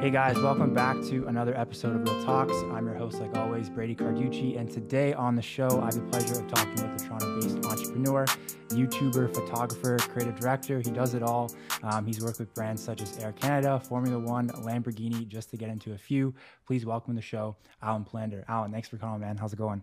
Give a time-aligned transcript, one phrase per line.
[0.00, 2.54] Hey guys, welcome back to another episode of Real Talks.
[2.70, 6.02] I'm your host, like always, Brady Carducci, and today on the show, I have the
[6.02, 8.24] pleasure of talking with a Toronto-based entrepreneur,
[8.68, 10.78] YouTuber, photographer, creative director.
[10.78, 11.50] He does it all.
[11.82, 15.68] Um, he's worked with brands such as Air Canada, Formula One, Lamborghini, just to get
[15.68, 16.32] into a few.
[16.64, 18.46] Please welcome to the show, Alen Palander.
[18.46, 19.36] Alen, thanks for calling, man.
[19.36, 19.82] How's it going?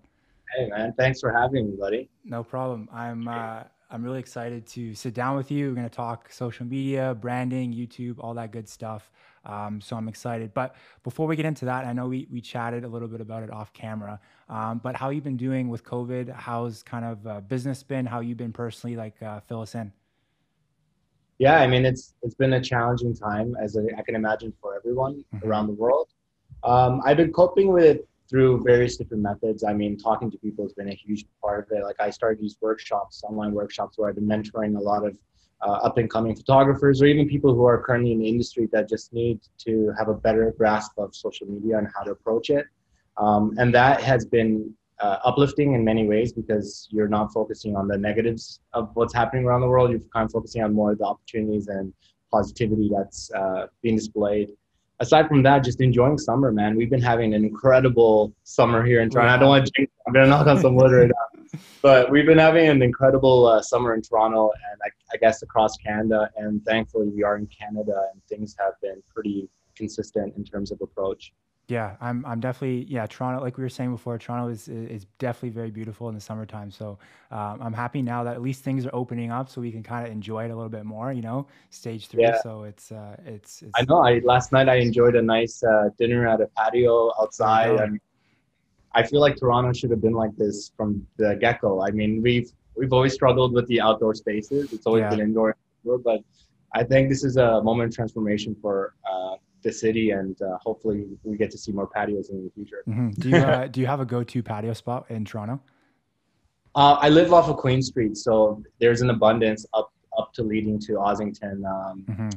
[0.55, 2.08] Hey man, thanks for having me, buddy.
[2.23, 2.88] No problem.
[2.94, 5.70] I'm uh, I'm really excited to sit down with you.
[5.70, 9.12] We're going to talk social media, branding, YouTube, all that good stuff.
[9.46, 10.54] Um, so I'm excited.
[10.54, 13.44] But before we get into that, I know we, we chatted a little bit about
[13.44, 14.20] it off camera.
[14.50, 16.34] Um, but how you been doing with COVID?
[16.34, 18.06] How's kind of uh, business been?
[18.06, 18.95] How you been personally?
[18.95, 19.92] Like uh, fill us in.
[21.38, 25.23] Yeah, I mean it's it's been a challenging time as I can imagine for everyone
[25.34, 25.48] mm-hmm.
[25.48, 26.08] around the world.
[26.64, 29.64] Um, I've been coping with it through various different methods.
[29.64, 31.84] I mean, talking to people has been a huge part of it.
[31.84, 35.18] Like I started these workshops, online workshops, where I've been mentoring a lot of
[35.62, 38.90] uh, up and coming photographers or even people who are currently in the industry that
[38.90, 42.66] just need to have a better grasp of social media and how to approach it.
[43.17, 47.88] Um, and that has been uh, uplifting in many ways because you're not focusing on
[47.88, 49.92] the negatives of what's happening around the world.
[49.92, 51.94] You're kind of focusing on more of the opportunities and
[52.32, 54.50] positivity that's uh, being displayed
[55.00, 56.76] aside from that, just enjoying summer, man.
[56.76, 59.34] We've been having an incredible summer here in Toronto.
[59.34, 59.92] I don't want to jinx.
[60.08, 63.62] I'm gonna knock on some wood right now, but we've been having an incredible uh,
[63.62, 66.30] summer in Toronto, and I, I, guess across Canada.
[66.38, 70.80] And thankfully, we are in Canada, and things have been pretty consistent in terms of
[70.82, 71.34] approach.
[71.67, 75.49] Yeah, I'm I'm definitely yeah Toronto like we were saying before Toronto is is definitely
[75.49, 76.69] very beautiful in the summertime.
[76.69, 76.99] So
[77.31, 80.05] um, I'm happy now that at least things are opening up so we can kind
[80.05, 82.21] of enjoy it a little bit more you know stage three.
[82.21, 82.39] Yeah.
[82.41, 85.89] so it's, uh, it's, it's I know I last night I enjoyed a nice uh,
[85.97, 87.99] dinner at a patio outside and
[88.93, 92.21] I feel like Toronto should have been like this from the get go I mean
[92.21, 94.71] we've we've always struggled with the outdoor spaces.
[94.71, 95.09] It's always yeah.
[95.09, 96.21] been indoor but
[96.73, 101.08] I think this is a moment of transformation for uh, the city, and uh, hopefully
[101.23, 102.83] we get to see more patios in the future.
[102.87, 103.09] Mm-hmm.
[103.09, 105.59] Do you uh, do you have a go to patio spot in Toronto?
[106.76, 110.80] Uh, I live off of Queen Street, so there's an abundance up up to leading
[110.81, 111.65] to Ossington.
[111.65, 112.30] Um, mm-hmm.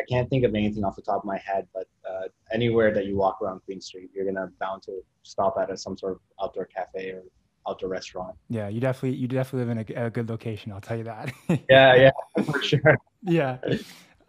[0.00, 3.06] I can't think of anything off the top of my head, but uh, anywhere that
[3.06, 6.20] you walk around Queen Street, you're gonna bound to stop at a, some sort of
[6.40, 7.22] outdoor cafe or
[7.66, 8.36] outdoor restaurant.
[8.50, 10.70] Yeah, you definitely you definitely live in a, a good location.
[10.70, 11.32] I'll tell you that.
[11.70, 12.10] yeah, yeah,
[12.44, 12.98] for sure.
[13.22, 13.58] Yeah.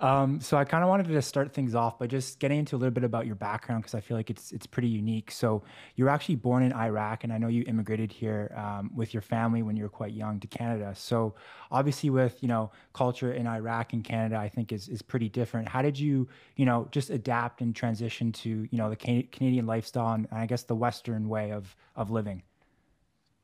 [0.01, 2.77] Um, so I kind of wanted to start things off by just getting into a
[2.77, 5.29] little bit about your background because I feel like it's it's pretty unique.
[5.29, 5.61] So
[5.95, 9.21] you were actually born in Iraq, and I know you immigrated here um, with your
[9.21, 10.93] family when you were quite young to Canada.
[10.95, 11.35] So
[11.69, 15.67] obviously, with you know culture in Iraq and Canada, I think is is pretty different.
[15.67, 20.13] How did you you know just adapt and transition to you know the Canadian lifestyle
[20.13, 22.41] and I guess the Western way of of living?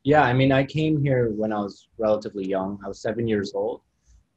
[0.04, 2.80] Yeah, I mean, I came here when I was relatively young.
[2.86, 3.82] I was seven years old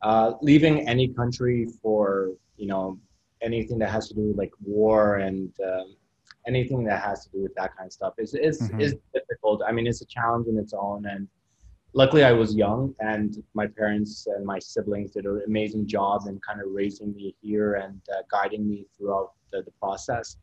[0.02, 2.98] uh, leaving any country for you know
[3.42, 5.96] anything that has to do with like war and um,
[6.46, 8.80] anything that has to do with that kind of stuff is is, mm-hmm.
[8.80, 9.62] is difficult.
[9.66, 11.06] I mean, it's a challenge in its own.
[11.06, 11.28] And
[11.92, 16.40] luckily, I was young, and my parents and my siblings did an amazing job in
[16.46, 20.36] kind of raising me here and uh, guiding me throughout the, the process.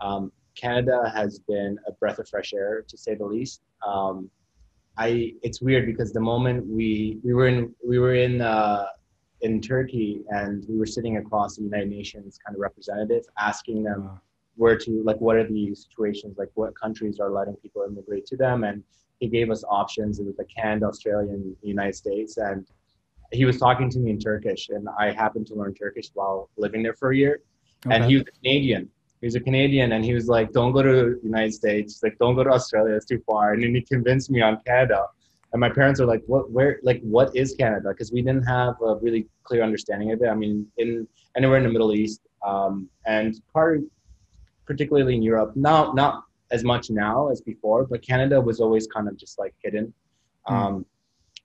[0.00, 3.62] Um, Canada has been a breath of fresh air, to say the least.
[3.86, 4.30] Um,
[4.96, 8.86] I it's weird because the moment we we were in we were in uh,
[9.42, 14.04] in Turkey, and we were sitting across the United Nations kind of representative, asking them
[14.04, 14.20] wow.
[14.56, 18.36] where to like what are the situations, like what countries are letting people immigrate to
[18.36, 18.82] them, and
[19.18, 20.18] he gave us options.
[20.18, 22.66] It was like Canada, Australia, and the United States, and
[23.32, 26.82] he was talking to me in Turkish, and I happened to learn Turkish while living
[26.82, 27.40] there for a year,
[27.86, 27.96] okay.
[27.96, 28.90] and he was a Canadian.
[29.20, 32.00] He was a Canadian, and he was like, "Don't go to the United States.
[32.02, 32.94] Like, don't go to Australia.
[32.94, 35.04] It's too far." And then he convinced me on Canada
[35.52, 37.88] and my parents are like what where like what is canada?
[37.90, 40.28] Because we didn't have a really clear understanding of it.
[40.28, 41.06] I mean in
[41.36, 43.80] anywhere in the middle east um, and part
[44.66, 49.08] particularly in europe not not as much now as before but canada was always kind
[49.08, 49.92] of just like hidden.
[50.48, 50.54] Mm.
[50.54, 50.86] um,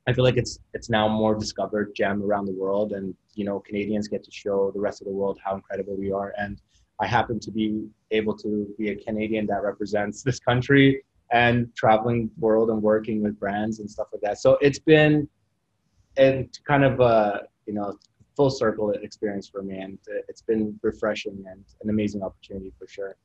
[0.08, 3.59] i feel like it's it's now more discovered gem around the world and you know
[3.59, 6.34] canadians get to show the rest of the world how incredible we are.
[6.38, 6.62] And
[7.00, 12.30] i happen to be able to be a canadian that represents this country and traveling
[12.36, 14.40] the world and working with brands and stuff like that.
[14.40, 15.28] So it's been
[16.18, 17.98] a kind of a you know
[18.36, 23.16] full circle experience for me, and it's been refreshing and an amazing opportunity for sure.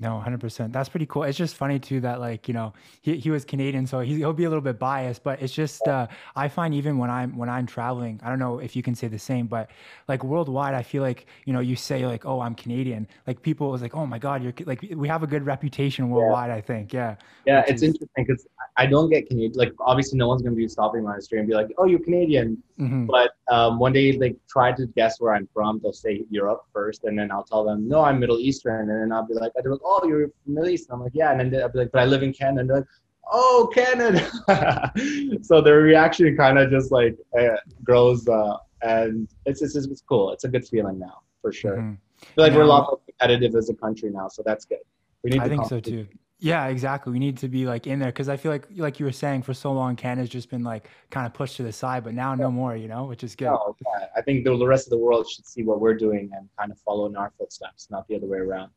[0.00, 0.72] No, hundred percent.
[0.72, 1.24] That's pretty cool.
[1.24, 2.72] It's just funny too that like you know
[3.02, 5.24] he, he was Canadian, so he, will be a little bit biased.
[5.24, 6.06] But it's just uh,
[6.36, 9.08] I find even when I'm when I'm traveling, I don't know if you can say
[9.08, 9.70] the same, but
[10.06, 13.74] like worldwide, I feel like you know you say like oh I'm Canadian, like people
[13.74, 16.50] is like oh my god you're like we have a good reputation worldwide.
[16.50, 16.56] Yeah.
[16.56, 17.16] I think yeah.
[17.44, 17.88] Yeah, it's is...
[17.88, 18.46] interesting because
[18.76, 19.54] I don't get Canadian.
[19.54, 22.62] Like obviously no one's gonna be stopping my street and be like oh you're Canadian,
[22.78, 23.06] mm-hmm.
[23.06, 27.04] but um, when they like try to guess where I'm from, they'll say Europe first,
[27.04, 29.72] and then I'll tell them, no, I'm Middle Eastern, and then I'll be like, they're
[29.72, 30.88] like, oh, you're from Middle East.
[30.88, 32.60] And I'm like, yeah, and then I'll be like, but I live in Canada.
[32.60, 32.86] And they're like,
[33.32, 34.92] oh, Canada.
[35.42, 40.32] so their reaction kind of just like uh, grows, uh, and it's, it's it's cool.
[40.32, 41.76] It's a good feeling now for sure.
[41.76, 41.94] Mm-hmm.
[42.20, 44.78] I feel like we're a lot more competitive as a country now, so that's good.
[45.22, 45.40] We need.
[45.40, 46.06] I think so too.
[46.40, 47.12] Yeah, exactly.
[47.12, 49.42] We need to be like in there because I feel like, like you were saying,
[49.42, 52.34] for so long, Canada's just been like kind of pushed to the side, but now
[52.36, 53.46] no more, you know, which is good.
[53.46, 53.74] No,
[54.16, 56.78] I think the rest of the world should see what we're doing and kind of
[56.78, 58.70] follow in our footsteps, not the other way around.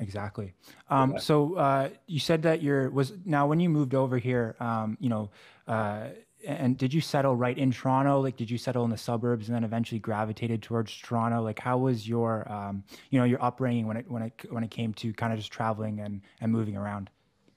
[0.00, 0.54] Exactly.
[0.90, 1.18] Um, yeah.
[1.18, 5.08] So uh, you said that you're was now when you moved over here, um, you
[5.08, 5.30] know,
[5.66, 6.10] uh,
[6.46, 8.20] and did you settle right in Toronto?
[8.20, 11.42] Like, did you settle in the suburbs and then eventually gravitated towards Toronto?
[11.42, 14.70] Like, how was your, um, you know, your upbringing when it when it when it
[14.70, 17.10] came to kind of just traveling and and moving around?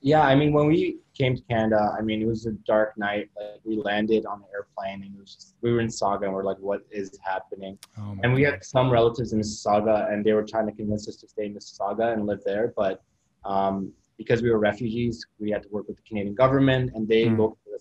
[0.03, 3.29] Yeah, I mean, when we came to Canada, I mean, it was a dark night.
[3.37, 6.33] Like, we landed on the airplane, and it was just, we were in Sauga, and
[6.33, 8.53] we're like, "What is happening?" Oh and we God.
[8.53, 11.53] had some relatives in Mississauga, and they were trying to convince us to stay in
[11.53, 13.03] Mississauga and live there, but
[13.45, 17.25] um, because we were refugees, we had to work with the Canadian government, and they
[17.25, 17.37] mm.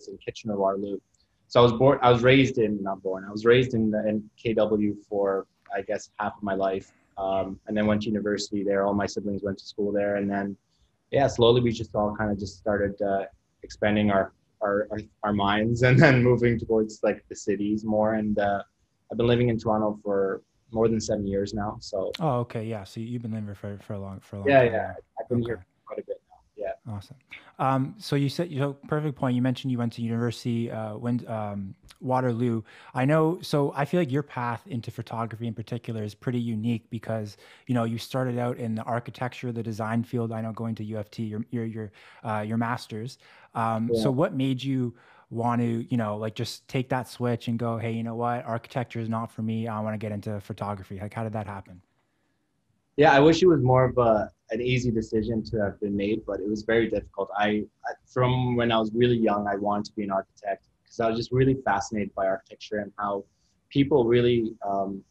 [0.07, 0.99] In Kitchener Waterloo.
[1.47, 1.99] So I was born.
[2.01, 3.25] I was raised in not born.
[3.27, 7.59] I was raised in the, in KW for I guess half of my life, um,
[7.67, 8.85] and then went to university there.
[8.85, 10.55] All my siblings went to school there, and then
[11.11, 13.25] yeah, slowly we just all kind of just started uh,
[13.63, 18.13] expanding our, our, our our minds, and then moving towards like the cities more.
[18.13, 18.63] And uh,
[19.11, 21.77] I've been living in Toronto for more than seven years now.
[21.81, 22.85] So oh, okay, yeah.
[22.85, 24.71] So you've been living for for a long for a long yeah, time.
[24.71, 25.47] Yeah, I've been okay.
[25.47, 26.20] here quite a bit.
[26.89, 27.15] Awesome.
[27.59, 29.35] Um, so you said, you know, perfect point.
[29.35, 32.63] You mentioned you went to university, uh, when, um, Waterloo.
[32.95, 33.39] I know.
[33.41, 37.37] So I feel like your path into photography in particular is pretty unique because,
[37.67, 40.31] you know, you started out in the architecture, the design field.
[40.31, 41.91] I know going to U of T, your, your, your,
[42.23, 43.19] uh, your master's.
[43.53, 44.01] Um, yeah.
[44.01, 44.95] so what made you
[45.29, 48.43] want to, you know, like just take that switch and go, Hey, you know what?
[48.45, 49.67] Architecture is not for me.
[49.67, 50.99] I want to get into photography.
[50.99, 51.81] Like, how did that happen?
[53.01, 56.19] Yeah, I wish it was more of a an easy decision to have been made,
[56.23, 57.29] but it was very difficult.
[57.35, 57.63] I,
[58.13, 61.17] from when I was really young, I wanted to be an architect because I was
[61.17, 63.25] just really fascinated by architecture and how
[63.69, 65.03] people really um,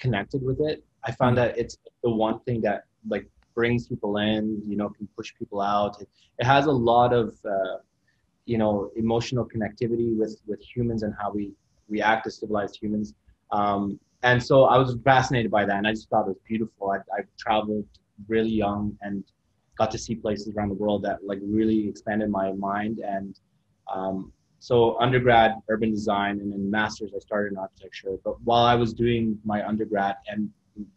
[0.00, 0.84] connected with it.
[1.04, 1.54] I found mm-hmm.
[1.54, 5.60] that it's the one thing that like brings people in, you know, can push people
[5.60, 6.00] out.
[6.00, 6.08] It,
[6.40, 7.76] it has a lot of, uh,
[8.46, 11.52] you know, emotional connectivity with with humans and how we
[11.88, 13.14] react as civilized humans.
[13.52, 16.90] Um, and so I was fascinated by that, and I just thought it was beautiful.
[16.90, 17.86] I, I traveled
[18.26, 19.24] really young and
[19.78, 22.98] got to see places around the world that like really expanded my mind.
[22.98, 23.38] And
[23.92, 28.16] um, so undergrad urban design and then masters, I started in architecture.
[28.24, 30.50] But while I was doing my undergrad and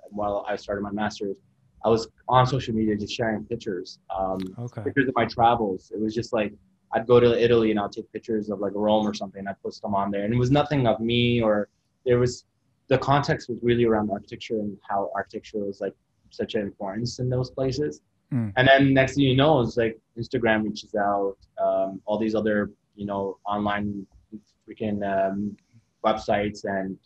[0.09, 1.37] while I started my masters,
[1.85, 4.81] I was on social media just sharing pictures, um, okay.
[4.83, 5.91] pictures of my travels.
[5.93, 6.53] It was just like
[6.93, 9.47] I'd go to Italy and I'll take pictures of like Rome or something.
[9.47, 11.69] I post them on there, and it was nothing of me or
[12.05, 12.45] there was
[12.91, 15.95] the context was really around architecture and how architecture was like
[16.29, 18.01] such an importance in those places.
[18.33, 18.51] Mm.
[18.57, 22.69] And then next thing you know, it's like Instagram reaches out, um, all these other
[22.95, 24.05] you know online
[24.67, 25.55] freaking um,
[26.03, 26.97] websites and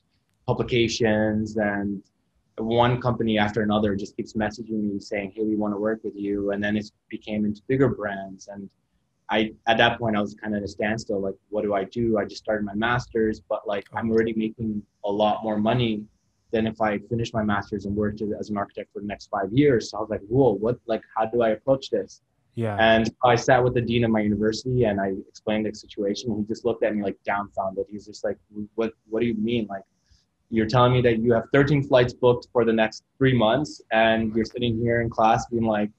[0.47, 2.01] publications and
[2.57, 6.15] one company after another just keeps messaging me saying, "Hey, we want to work with
[6.15, 8.47] you," and then it became into bigger brands.
[8.47, 8.67] And
[9.30, 11.19] I, at that point, I was kind of at a standstill.
[11.19, 12.18] Like, what do I do?
[12.18, 16.03] I just started my master's, but like, I'm already making a lot more money
[16.51, 19.51] than if I finished my master's and worked as an architect for the next five
[19.51, 22.22] years, so I was like, whoa, what, like, how do I approach this?
[22.55, 22.77] Yeah.
[22.79, 26.32] And I sat with the dean of my university and I explained the situation.
[26.32, 27.86] And he just looked at me like dumbfounded.
[27.89, 28.38] He's just like,
[28.75, 29.67] what, what do you mean?
[29.70, 29.84] Like,
[30.50, 34.34] you're telling me that you have 13 flights booked for the next three months and
[34.34, 35.89] you're sitting here in class being like,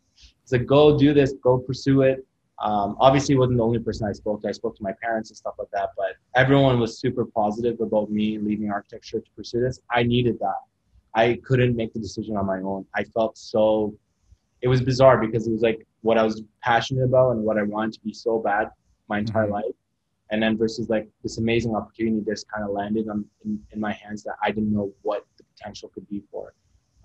[0.43, 2.26] it's like, go do this, go pursue it.
[2.63, 4.49] Um, obviously, wasn't the only person I spoke to.
[4.49, 8.11] I spoke to my parents and stuff like that, but everyone was super positive about
[8.11, 9.81] me leaving architecture to pursue this.
[9.91, 10.61] I needed that.
[11.15, 12.87] I couldn't make the decision on my own.
[12.95, 13.95] I felt so,
[14.63, 17.63] it was bizarre because it was like what I was passionate about and what I
[17.63, 18.71] wanted to be so bad
[19.09, 19.55] my entire mm-hmm.
[19.55, 19.75] life.
[20.31, 23.93] And then versus like this amazing opportunity just kind of landed on, in, in my
[23.93, 26.53] hands that I didn't know what the potential could be for.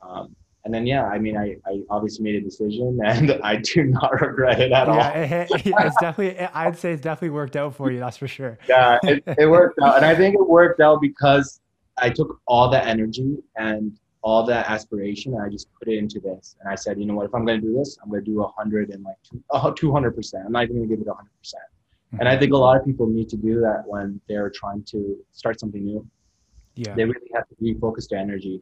[0.02, 3.84] Um, and then yeah, I mean, I, I obviously made a decision, and I do
[3.86, 4.98] not regret it at yeah, all.
[4.98, 6.40] Yeah, it, it's definitely.
[6.54, 8.00] I'd say it's definitely worked out for you.
[8.00, 8.60] That's for sure.
[8.70, 11.62] yeah, it, it worked out, and I think it worked out because
[11.98, 16.20] I took all that energy and all that aspiration, and I just put it into
[16.20, 16.56] this.
[16.62, 17.26] And I said, you know what?
[17.26, 19.92] If I'm going to do this, I'm going to do a hundred and like two
[19.92, 20.46] hundred percent.
[20.46, 21.64] I'm not even going to give it a hundred percent.
[22.20, 22.42] And I mm-hmm.
[22.42, 25.84] think a lot of people need to do that when they're trying to start something
[25.84, 26.06] new.
[26.76, 28.62] Yeah, they really have to refocus their energy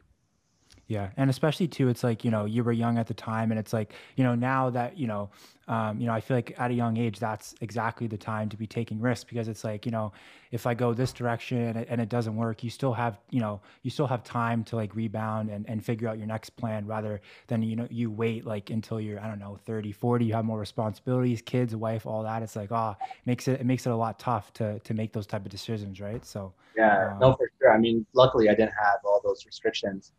[0.90, 3.60] Yeah, and especially too, it's like you know you were young at the time, and
[3.60, 5.30] it's like you know now that you know,
[5.68, 8.56] um, you know, I feel like at a young age that's exactly the time to
[8.56, 10.12] be taking risks because it's like you know,
[10.50, 13.38] if I go this direction and it, and it doesn't work, you still have you
[13.38, 16.84] know you still have time to like rebound and, and figure out your next plan
[16.88, 20.34] rather than you know you wait like until you're I don't know 30, 40, you
[20.34, 22.42] have more responsibilities, kids, wife, all that.
[22.42, 25.12] It's like ah, oh, makes it it makes it a lot tough to to make
[25.12, 26.26] those type of decisions, right?
[26.26, 27.72] So yeah, um, no, for sure.
[27.72, 30.10] I mean, luckily I didn't have all those restrictions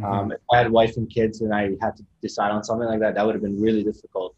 [0.00, 0.12] Mm-hmm.
[0.12, 3.00] Um, if I had wife and kids and I had to decide on something like
[3.00, 4.34] that, that would have been really difficult.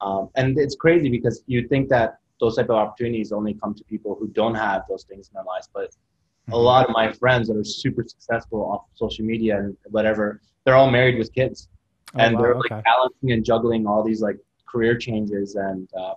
[0.00, 3.84] Um, and it's crazy because you think that those type of opportunities only come to
[3.84, 5.68] people who don't have those things in their lives.
[5.72, 6.52] But mm-hmm.
[6.52, 10.74] a lot of my friends that are super successful off social media and whatever, they're
[10.74, 11.68] all married with kids,
[12.14, 12.82] oh, and wow, they're like okay.
[12.84, 15.54] balancing and juggling all these like career changes.
[15.54, 16.14] And uh,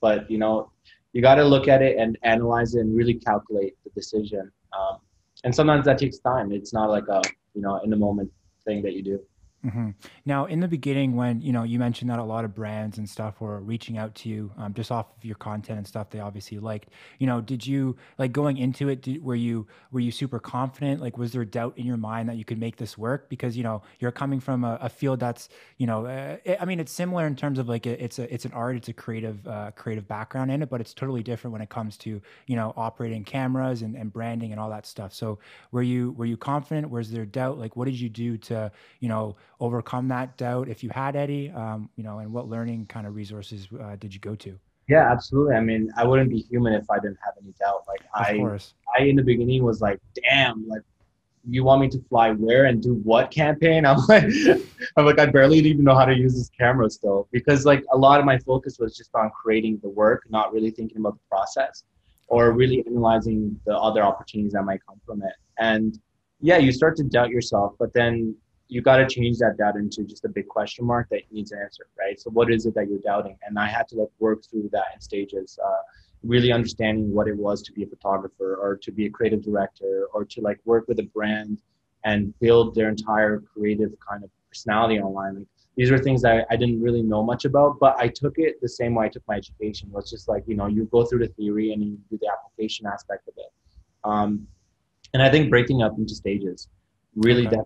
[0.00, 0.70] but you know,
[1.12, 4.50] you got to look at it and analyze it and really calculate the decision.
[4.78, 4.98] Um,
[5.44, 6.50] and sometimes that takes time.
[6.52, 7.20] It's not like a
[7.56, 8.30] you know in the moment
[8.64, 9.20] thing that you do.
[9.64, 9.90] Mm-hmm.
[10.24, 13.08] Now, in the beginning, when you know you mentioned that a lot of brands and
[13.08, 16.20] stuff were reaching out to you um, just off of your content and stuff, they
[16.20, 16.90] obviously liked.
[17.18, 19.02] You know, did you like going into it?
[19.02, 21.00] Did, were you were you super confident?
[21.00, 23.28] Like, was there doubt in your mind that you could make this work?
[23.28, 25.48] Because you know you're coming from a, a field that's
[25.78, 28.52] you know, uh, I mean, it's similar in terms of like it's a it's an
[28.52, 31.70] art, it's a creative uh, creative background in it, but it's totally different when it
[31.70, 35.12] comes to you know operating cameras and, and branding and all that stuff.
[35.12, 35.38] So,
[35.72, 36.90] were you were you confident?
[36.90, 37.58] Was there doubt?
[37.58, 38.70] Like, what did you do to
[39.00, 42.86] you know overcome that doubt if you had any um, you know and what learning
[42.86, 44.58] kind of resources uh, did you go to?
[44.88, 45.54] Yeah absolutely.
[45.56, 47.82] I mean i wouldn't be human if i didn't have any doubt.
[47.88, 48.74] Like of i course.
[48.98, 50.82] i in the beginning was like damn like
[51.48, 53.86] you want me to fly where and do what campaign?
[53.90, 54.32] I'm like
[54.96, 57.28] i'm like i barely even know how to use this camera still.
[57.32, 60.70] Because like a lot of my focus was just on creating the work not really
[60.70, 61.84] thinking about the process
[62.28, 65.34] or really analyzing the other opportunities that might come from it.
[65.58, 65.98] And
[66.40, 68.36] yeah you start to doubt yourself but then
[68.68, 71.60] you got to change that doubt into just a big question mark that needs an
[71.62, 72.20] answer, right?
[72.20, 73.38] So what is it that you're doubting?
[73.46, 75.82] And I had to like work through that in stages, uh,
[76.24, 80.08] really understanding what it was to be a photographer or to be a creative director
[80.12, 81.62] or to like work with a brand
[82.04, 85.36] and build their entire creative kind of personality online.
[85.36, 85.46] Like,
[85.76, 88.68] these are things that I didn't really know much about, but I took it the
[88.68, 89.88] same way I took my education.
[89.88, 92.28] It was just like, you know, you go through the theory and you do the
[92.32, 93.52] application aspect of it.
[94.02, 94.48] Um,
[95.12, 96.68] and I think breaking up into stages
[97.14, 97.56] really okay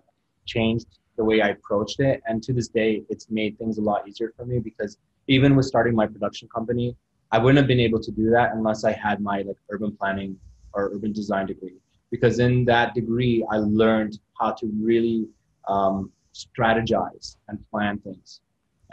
[0.53, 2.21] changed the way I approached it.
[2.27, 5.65] And to this day, it's made things a lot easier for me because even with
[5.65, 6.95] starting my production company,
[7.31, 10.37] I wouldn't have been able to do that unless I had my like urban planning
[10.73, 11.77] or urban design degree.
[12.09, 15.27] Because in that degree, I learned how to really
[15.67, 18.41] um, strategize and plan things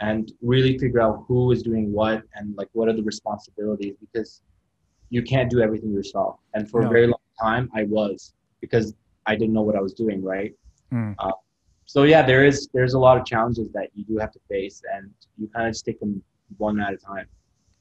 [0.01, 4.41] and really figure out who is doing what and like what are the responsibilities because
[5.09, 6.39] you can't do everything yourself.
[6.53, 6.87] And for no.
[6.87, 8.93] a very long time, I was because
[9.25, 10.53] I didn't know what I was doing, right?
[10.93, 11.15] Mm.
[11.19, 11.31] Uh,
[11.89, 14.83] so yeah, there is there's a lot of challenges that you do have to face,
[14.93, 16.21] and you kind of just take them
[16.57, 17.25] one at a time.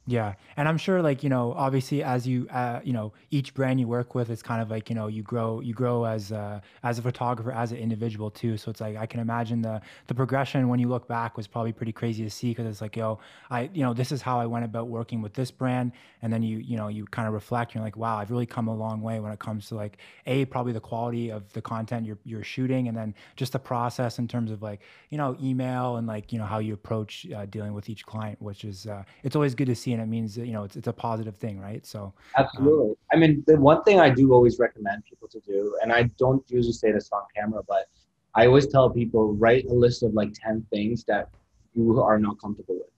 [0.09, 3.79] Yeah, and I'm sure, like you know, obviously, as you uh, you know, each brand
[3.79, 6.63] you work with, it's kind of like you know, you grow you grow as a,
[6.83, 8.57] as a photographer, as an individual too.
[8.57, 11.75] So it's like I can imagine the the progression when you look back was probably
[11.75, 13.19] pretty crazy to see because it's like yo,
[13.51, 16.43] I you know, this is how I went about working with this brand, and then
[16.43, 19.03] you you know, you kind of reflect, you're like, wow, I've really come a long
[19.03, 22.43] way when it comes to like a probably the quality of the content you're you're
[22.43, 26.33] shooting, and then just the process in terms of like you know, email and like
[26.33, 29.55] you know how you approach uh, dealing with each client, which is uh, it's always
[29.55, 31.85] good to see and it means that, you know it's, it's a positive thing right
[31.85, 35.77] so absolutely um, i mean the one thing i do always recommend people to do
[35.83, 37.87] and i don't usually say this on camera but
[38.35, 41.29] i always tell people write a list of like 10 things that
[41.75, 42.89] you are not comfortable with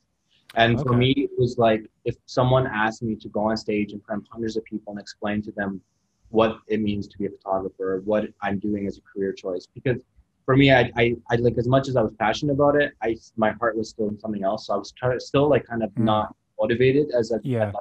[0.57, 0.83] and okay.
[0.85, 4.23] for me it was like if someone asked me to go on stage in front
[4.23, 5.81] of hundreds of people and explain to them
[6.29, 10.03] what it means to be a photographer what i'm doing as a career choice because
[10.51, 13.17] for me, I, I, I, like as much as I was passionate about it, I
[13.37, 14.67] my heart was still in something else.
[14.67, 16.03] So I was trying, still like kind of mm.
[16.03, 17.73] not motivated as a yeah.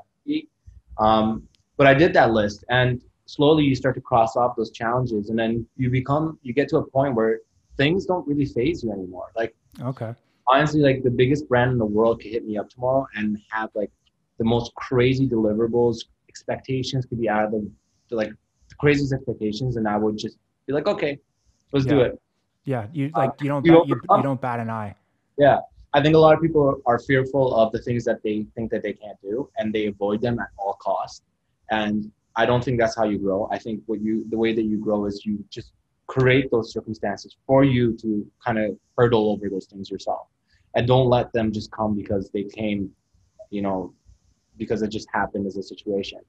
[0.98, 5.30] Um, but I did that list, and slowly you start to cross off those challenges,
[5.30, 7.40] and then you become you get to a point where
[7.78, 9.32] things don't really faze you anymore.
[9.36, 10.14] Like okay,
[10.48, 13.70] honestly, like the biggest brand in the world could hit me up tomorrow and have
[13.76, 13.92] like
[14.40, 17.72] the most crazy deliverables, expectations could be out of the,
[18.10, 18.30] the like
[18.70, 21.20] the craziest expectations, and I would just be like, okay,
[21.72, 21.94] let's yeah.
[21.94, 22.22] do it.
[22.66, 24.96] Yeah, you like you don't uh, bat, you, you don't bat an eye.
[25.38, 25.60] Yeah,
[25.94, 28.84] I think a lot of people are fearful of the things that they think that
[28.84, 31.24] they can't do, and they avoid them at all costs.
[31.72, 33.48] And I don't think that's how you grow.
[33.52, 35.72] I think what you the way that you grow is you just
[36.08, 40.28] create those circumstances for you to kind of hurdle over those things yourself,
[40.76, 42.92] and don't let them just come because they came,
[43.50, 43.94] you know,
[44.58, 46.20] because it just happened as a situation.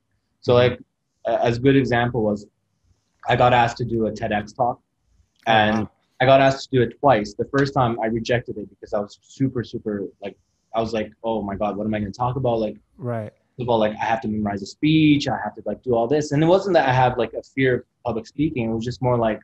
[0.41, 0.81] So like,
[1.27, 2.47] as good example was,
[3.29, 4.81] I got asked to do a TEDx talk,
[5.47, 5.81] and.
[5.81, 5.91] Wow
[6.21, 7.35] I got asked to do it twice.
[7.35, 10.37] The first time I rejected it because I was super, super like
[10.75, 12.61] I was like, oh my god, what am I going to talk about?
[12.61, 13.33] Like, right.
[13.59, 16.07] Of all, like I have to memorize a speech, I have to like do all
[16.07, 18.71] this, and it wasn't that I have like a fear of public speaking.
[18.71, 19.41] It was just more like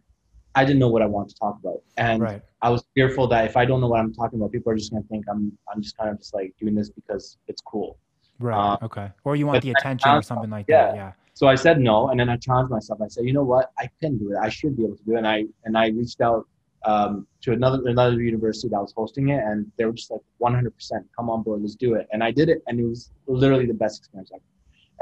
[0.55, 2.43] I didn't know what I wanted to talk about, and right.
[2.63, 4.91] I was fearful that if I don't know what I'm talking about, people are just
[4.91, 7.99] going to think I'm I'm just kind of just like doing this because it's cool.
[8.39, 8.57] Right.
[8.57, 9.11] Um, okay.
[9.25, 10.87] Or you want the attention or something like yeah.
[10.87, 10.97] that.
[10.97, 11.13] Yeah.
[11.35, 13.03] So I said no, and then I challenged myself.
[13.03, 14.39] I said, you know what, I can do it.
[14.41, 15.19] I should be able to do it.
[15.19, 16.47] And I and I reached out
[16.87, 20.71] um, to another another university that was hosting it, and they were just like 100%
[21.17, 22.07] come on board, let's do it.
[22.13, 24.43] And I did it, and it was literally the best experience ever.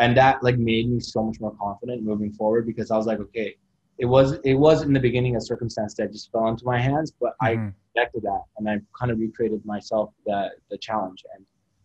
[0.00, 3.20] And that like made me so much more confident moving forward because I was like,
[3.20, 3.54] okay,
[3.98, 7.12] it was it was in the beginning a circumstance that just fell into my hands,
[7.20, 7.66] but mm-hmm.
[7.66, 11.22] I expected that, and I kind of recreated myself the the challenge.
[11.36, 11.44] And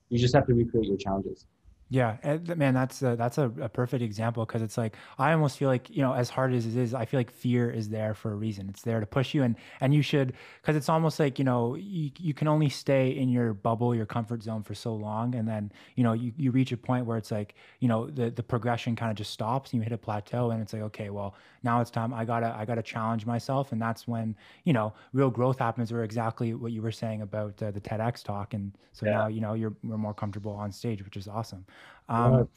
[0.10, 1.46] you just have to recreate your challenges.
[1.92, 2.18] Yeah,
[2.56, 5.90] man, that's a, that's a, a perfect example because it's like I almost feel like
[5.90, 8.36] you know as hard as it is, I feel like fear is there for a
[8.36, 8.70] reason.
[8.70, 11.74] It's there to push you, and and you should because it's almost like you know
[11.74, 15.48] you, you can only stay in your bubble, your comfort zone for so long, and
[15.48, 18.44] then you know you, you reach a point where it's like you know the the
[18.44, 21.34] progression kind of just stops, and you hit a plateau, and it's like okay, well
[21.64, 25.32] now it's time I gotta I gotta challenge myself, and that's when you know real
[25.32, 29.08] growth happens, or exactly what you were saying about uh, the TEDx talk, and so
[29.08, 29.14] yeah.
[29.14, 31.66] now you know you're, you're more comfortable on stage, which is awesome.
[32.08, 32.50] Um,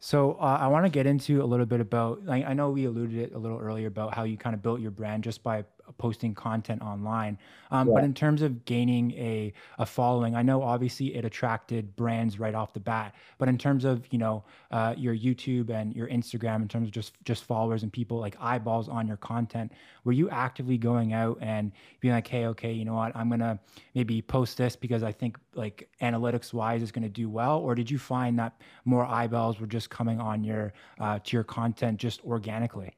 [0.00, 2.24] so uh, I want to get into a little bit about.
[2.24, 4.80] Like, I know we alluded it a little earlier about how you kind of built
[4.80, 5.64] your brand just by
[5.98, 7.38] posting content online.
[7.70, 7.94] Um, yeah.
[7.94, 12.54] But in terms of gaining a, a following, I know obviously it attracted brands right
[12.54, 13.14] off the bat.
[13.38, 16.92] But in terms of you know uh, your YouTube and your Instagram, in terms of
[16.92, 19.72] just just followers and people like eyeballs on your content,
[20.04, 23.58] were you actively going out and being like, hey, okay, you know what, I'm gonna
[23.94, 27.90] maybe post this because I think like analytics wise is gonna do well, or did
[27.90, 32.24] you find that more eyeballs were just coming on your uh, to your content just
[32.24, 32.96] organically?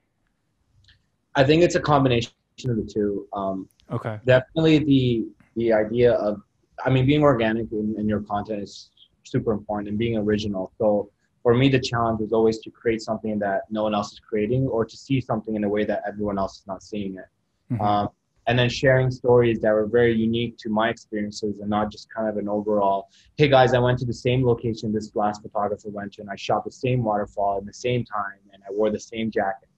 [1.37, 2.33] I think it's a combination
[2.65, 3.27] of the two.
[3.33, 4.19] Um, okay.
[4.25, 6.41] Definitely the the idea of,
[6.85, 8.91] I mean, being organic in, in your content is
[9.23, 10.73] super important and being original.
[10.79, 11.11] So
[11.43, 14.67] for me, the challenge was always to create something that no one else is creating,
[14.67, 17.27] or to see something in a way that everyone else is not seeing it.
[17.73, 17.83] Mm-hmm.
[17.83, 18.09] Um,
[18.47, 22.29] and then sharing stories that were very unique to my experiences and not just kind
[22.29, 26.13] of an overall hey guys i went to the same location this last photographer went
[26.13, 29.01] to and i shot the same waterfall in the same time and i wore the
[29.01, 29.69] same jacket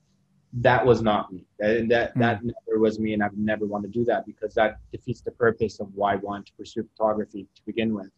[0.57, 1.45] that was not me.
[1.59, 2.21] That that, mm.
[2.21, 5.33] that never was me, and I've never wanted to do that because that defeats the
[5.33, 8.11] purpose of why I wanted to pursue photography to begin with.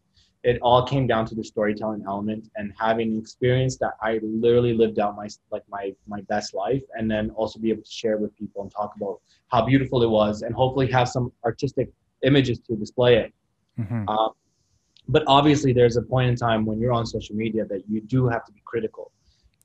[0.45, 4.73] It all came down to the storytelling element and having an experience that I literally
[4.73, 8.19] lived out my like my my best life, and then also be able to share
[8.19, 11.91] with people and talk about how beautiful it was, and hopefully have some artistic
[12.23, 13.33] images to display it.
[13.81, 14.09] Mm-hmm.
[14.09, 14.31] Um,
[15.09, 18.29] but obviously, there's a point in time when you're on social media that you do
[18.29, 19.11] have to be critical,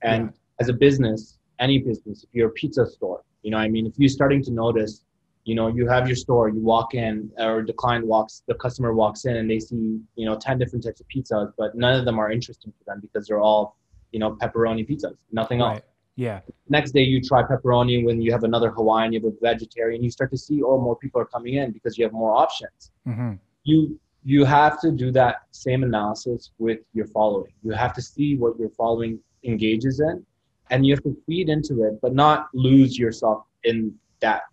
[0.02, 0.32] and yeah.
[0.60, 3.94] as a business any business, if you're a pizza store, you know, I mean, if
[3.98, 5.04] you're starting to notice,
[5.46, 8.94] you know, you have your store, you walk in, or the client walks, the customer
[8.94, 12.06] walks in, and they see, you know, ten different types of pizzas, but none of
[12.06, 13.78] them are interesting to them because they're all,
[14.12, 15.76] you know, pepperoni pizzas, nothing right.
[15.76, 15.82] else.
[16.16, 16.42] Yeah.
[16.70, 20.12] Next day you try pepperoni when you have another Hawaiian, you have a vegetarian, you
[20.12, 22.92] start to see, oh, more people are coming in because you have more options.
[23.08, 23.34] Mm-hmm.
[23.64, 27.52] You you have to do that same analysis with your following.
[27.62, 30.26] You have to see what your following engages in
[30.70, 34.44] and you have to feed into it, but not lose yourself in that,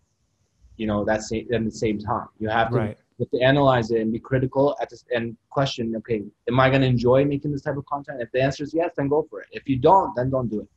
[0.76, 2.26] you know, that same at the same time.
[2.38, 2.98] You have to, right.
[3.18, 6.68] you have to analyze it and be critical at this and question, okay, am I
[6.68, 8.20] going to enjoy making this type of content?
[8.20, 9.48] If the answer is yes, then go for it.
[9.52, 10.68] If you don't, then don't do it.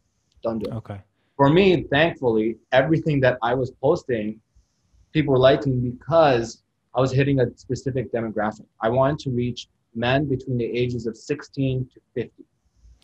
[0.44, 0.74] Don't do it.
[0.76, 1.00] Okay.
[1.36, 4.40] For me, thankfully, everything that I was posting,
[5.14, 6.64] people were liking because
[6.96, 8.66] I was hitting a specific demographic.
[8.82, 12.46] I wanted to reach men between the ages of 16 to 50.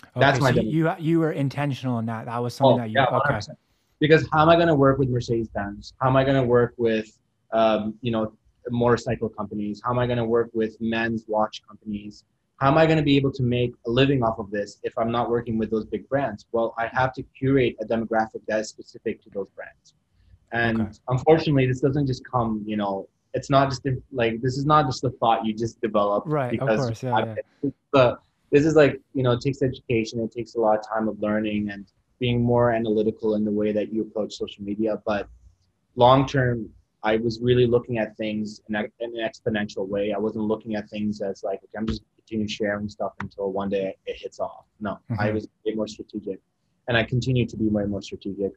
[0.03, 2.25] Okay, That's my so you you were intentional in that.
[2.25, 3.39] That was something oh, that you yeah, okay.
[3.99, 5.93] Because how am I going to work with Mercedes Benz?
[5.99, 7.17] How am I going to work with
[7.51, 8.33] um, you know
[8.69, 9.81] motorcycle companies?
[9.83, 12.23] How am I going to work with men's watch companies?
[12.57, 14.97] How am I going to be able to make a living off of this if
[14.97, 16.45] I'm not working with those big brands?
[16.51, 19.93] Well, I have to curate a demographic that is specific to those brands.
[20.51, 20.91] And okay.
[21.07, 25.03] unfortunately, this doesn't just come, you know, it's not just like this is not just
[25.03, 27.69] a thought you just develop right because of course, yeah, yeah.
[27.93, 28.17] the
[28.51, 31.19] this is like you know it takes education it takes a lot of time of
[31.19, 31.85] learning and
[32.19, 35.27] being more analytical in the way that you approach social media but
[35.95, 36.69] long term
[37.03, 40.11] i was really looking at things in, an exponential way.
[40.13, 43.69] I wasn't looking at things as like okay, i'm just continue sharing stuff until one
[43.69, 44.65] day it hits off.
[44.79, 45.19] No mm-hmm.
[45.19, 46.39] i was way more strategic
[46.87, 48.53] and i continue to be way more strategic.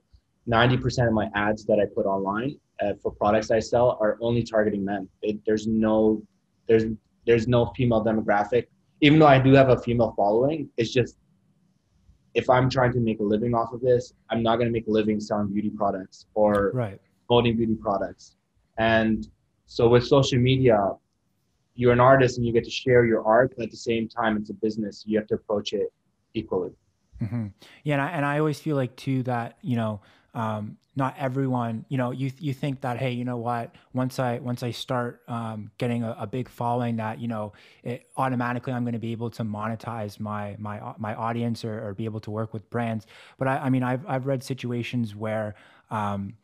[0.49, 4.43] 90% of my ads that i put online uh, for products i sell are only
[4.43, 5.09] targeting men.
[5.23, 6.21] It, there's no
[6.67, 6.85] there's
[7.27, 8.67] there's no female demographic
[9.03, 11.19] even though I do have a female following, it's just
[12.35, 14.87] if I'm trying to make a living off of this, I'm not going to make
[14.87, 16.99] a living selling beauty products or right.
[17.27, 18.37] promoting beauty products.
[18.79, 19.29] And
[19.67, 20.93] so with social media,
[21.75, 24.37] you're an artist and you get to share your art, but at the same time,
[24.37, 25.03] it's a business.
[25.07, 25.93] You have to approach it
[26.33, 26.73] equally.
[27.21, 27.49] Mm-hmm.
[27.85, 30.01] Yeah, and I, and I always feel like too that you know
[30.35, 34.39] um, not everyone you know you you think that hey you know what once I
[34.39, 38.85] once I start um, getting a, a, big following that you know it, automatically I'm
[38.85, 42.31] going to be able to monetize my my my audience or, or be able to
[42.31, 43.07] work with brands.
[43.39, 45.55] But I, I mean I've I've read situations where
[45.91, 46.35] um,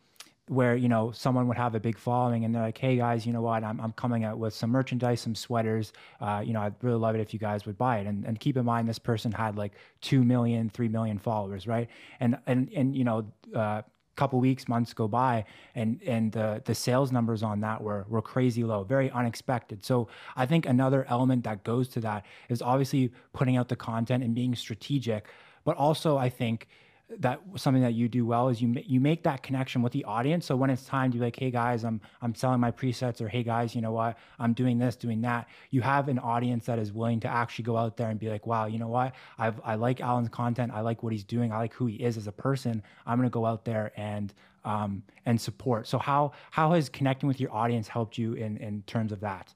[0.51, 3.33] where you know someone would have a big following and they're like hey guys you
[3.33, 3.65] know what?
[3.65, 5.93] I'm, I'm coming out with some merchandise some sweaters.
[6.21, 8.07] Uh, you know i'd really love it if you guys would buy it.
[8.07, 11.89] And, and keep in mind this person had like 2 million 3 million followers right?
[12.21, 13.83] And and and you know uh,
[14.19, 15.45] couple weeks months go by
[15.77, 19.85] and and the the sales numbers on that were were crazy low very unexpected.
[19.85, 24.25] So i think another element that goes to that is obviously putting out the content
[24.25, 25.29] and being strategic
[25.65, 26.67] but also i think
[27.17, 30.45] that something that you do well is you you make that connection with the audience.
[30.45, 33.29] So when it's time to be like, hey guys, I'm I'm selling my presets, or
[33.29, 35.49] hey guys, you know what, I'm doing this, doing that.
[35.71, 38.47] You have an audience that is willing to actually go out there and be like,
[38.47, 41.59] wow, you know what, I I like Alen's content, I like what he's doing, I
[41.59, 42.83] like who he is as a person.
[43.07, 45.89] I'm gonna go out there and um, and support.
[45.89, 49.55] So how how has connecting with your audience helped you in in terms of that?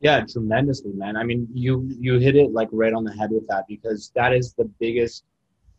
[0.00, 1.16] Yeah, tremendously, man.
[1.16, 4.32] I mean, you you hit it like right on the head with that because that
[4.32, 5.24] is the biggest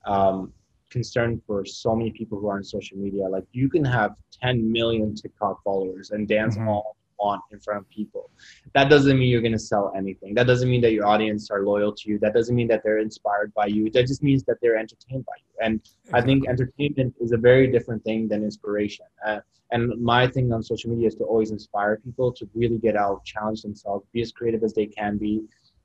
[0.06, 0.54] um,
[0.98, 3.26] concern for so many people who are on social media.
[3.36, 6.70] Like you can have 10 million TikTok followers and dance mm-hmm.
[6.70, 8.30] all want in front of people.
[8.74, 10.34] That doesn't mean you're going to sell anything.
[10.40, 12.20] That doesn't mean that your audience are loyal to you.
[12.20, 13.90] That doesn't mean that they're inspired by you.
[13.92, 15.52] That just means that they're entertained by you.
[15.66, 15.82] And.
[16.14, 19.08] I think entertainment is a very different thing than inspiration.
[19.26, 19.40] Uh,
[19.72, 19.82] and
[20.14, 23.62] my thing on social media is to always inspire people to really get out, challenge
[23.64, 25.34] themselves, be as creative as they can be.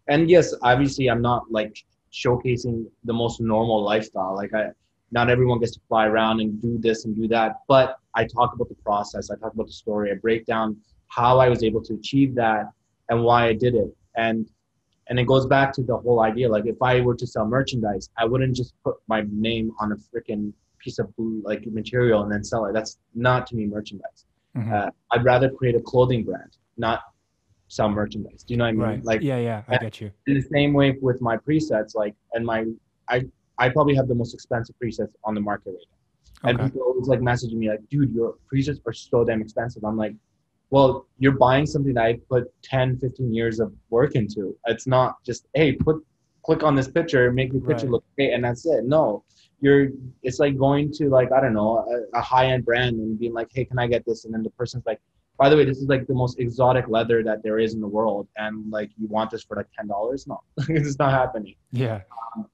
[0.09, 1.75] And yes, obviously, I'm not like
[2.12, 4.35] showcasing the most normal lifestyle.
[4.42, 4.70] Like I,
[5.12, 8.55] not everyone gets to fly around and do this and do that but i talk
[8.55, 9.31] about the process.
[9.31, 10.11] I talk about the story.
[10.11, 10.77] I break down
[11.09, 12.66] how i was able to achieve that
[13.09, 13.94] and why i did it.
[14.16, 14.49] And
[15.09, 18.11] and it goes back to the whole idea like if i were to sell merchandise
[18.16, 22.33] i wouldn't just put my name on a freaking piece of blue like material and
[22.33, 22.73] then sell it.
[22.73, 24.25] That's not to me merchandise.
[24.57, 24.75] Mm-hmm.
[24.75, 27.03] uh, i'd rather create a clothing brand not
[27.68, 28.42] sell merchandise.
[28.42, 28.83] Do you know what i mean?
[28.83, 29.05] Right.
[29.05, 29.62] like yeah yeah.
[29.68, 30.11] I get you.
[30.27, 32.64] in the same way with my presets like and my
[33.09, 33.25] i
[33.61, 36.51] I probably have the most expensive presets on the market right now.
[36.51, 36.62] Okay.
[36.62, 39.85] And people always like messaging me like, dude, your presets are so damn expensive.
[39.85, 40.14] I'm like,
[40.70, 44.57] well, you're buying something that I put 10, 15 years of work into.
[44.66, 46.03] It's not just, hey, put
[46.42, 47.92] click on this picture, make your picture right.
[47.92, 48.85] look great, and that's it.
[48.85, 49.25] No.
[49.61, 49.88] You're
[50.23, 53.35] it's like going to like, I don't know, a, a high end brand and being
[53.35, 54.25] like, hey, can I get this?
[54.25, 55.01] And then the person's like,
[55.40, 57.88] by the way, this is like the most exotic leather that there is in the
[57.88, 60.27] world, and like you want this for like ten dollars?
[60.27, 61.55] No, it's not happening.
[61.73, 62.03] Yeah.
[62.37, 62.46] Um,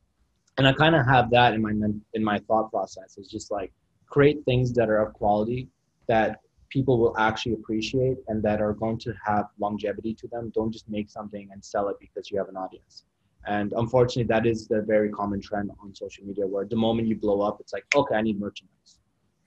[0.58, 1.72] and I kind of have that in my
[2.14, 3.16] in my thought process.
[3.18, 3.72] It's just like
[4.06, 5.68] create things that are of quality
[6.08, 10.50] that people will actually appreciate and that are going to have longevity to them.
[10.54, 13.04] Don't just make something and sell it because you have an audience.
[13.46, 17.16] And unfortunately, that is the very common trend on social media where the moment you
[17.16, 18.98] blow up, it's like, okay, I need merchandise.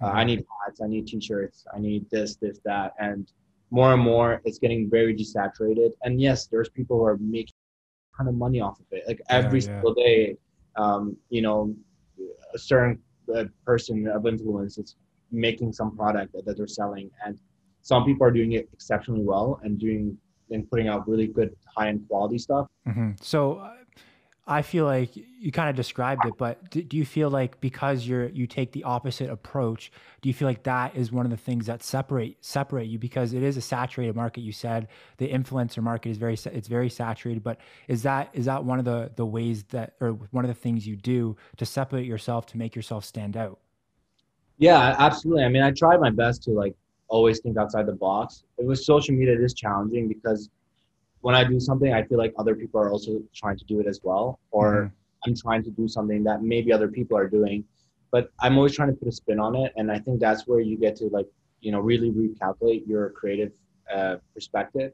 [0.02, 2.94] Uh, I need hats, I need t-shirts, I need this, this, that.
[3.00, 3.30] And
[3.70, 5.90] more and more, it's getting very desaturated.
[6.04, 7.56] And yes, there's people who are making
[8.14, 9.04] a ton of money off of it.
[9.06, 9.76] Like every yeah, yeah.
[9.76, 10.38] single day,
[10.80, 11.76] um, you know,
[12.54, 13.00] a certain
[13.36, 14.96] uh, person of influence is
[15.32, 17.40] making some product that, that they're selling, and
[17.82, 20.18] some people are doing it exceptionally well and doing
[20.52, 22.66] and putting out really good high end quality stuff.
[22.88, 23.12] Mm-hmm.
[23.22, 23.74] So uh,
[24.50, 28.08] I feel like you kind of described it, but do, do, you feel like because
[28.08, 31.38] you're you take the opposite approach, do you feel like that is one of the
[31.38, 34.42] things that separate separate you because it is a saturated market?
[34.42, 38.66] You said the influencer market is very it's very saturated, but is that is that
[38.66, 42.08] one of the the ways that or one of the things you do to separate
[42.08, 43.60] yourself to make yourself stand out?
[44.58, 45.44] Yeah, absolutely.
[45.44, 46.76] I mean, I try my best to like
[47.08, 48.46] always think outside the box.
[48.58, 50.50] It was social media it is challenging because
[51.22, 53.88] when I do something, I feel like other people are also trying to do it
[53.88, 55.30] as well, or mm-hmm.
[55.30, 57.64] I'm trying to do something that maybe other people are doing,
[58.12, 60.60] but I'm always trying to put a spin on it, and I think that's where
[60.60, 61.28] you get to like
[61.62, 63.52] you know really recalculate your creative
[63.94, 64.94] uh, perspective.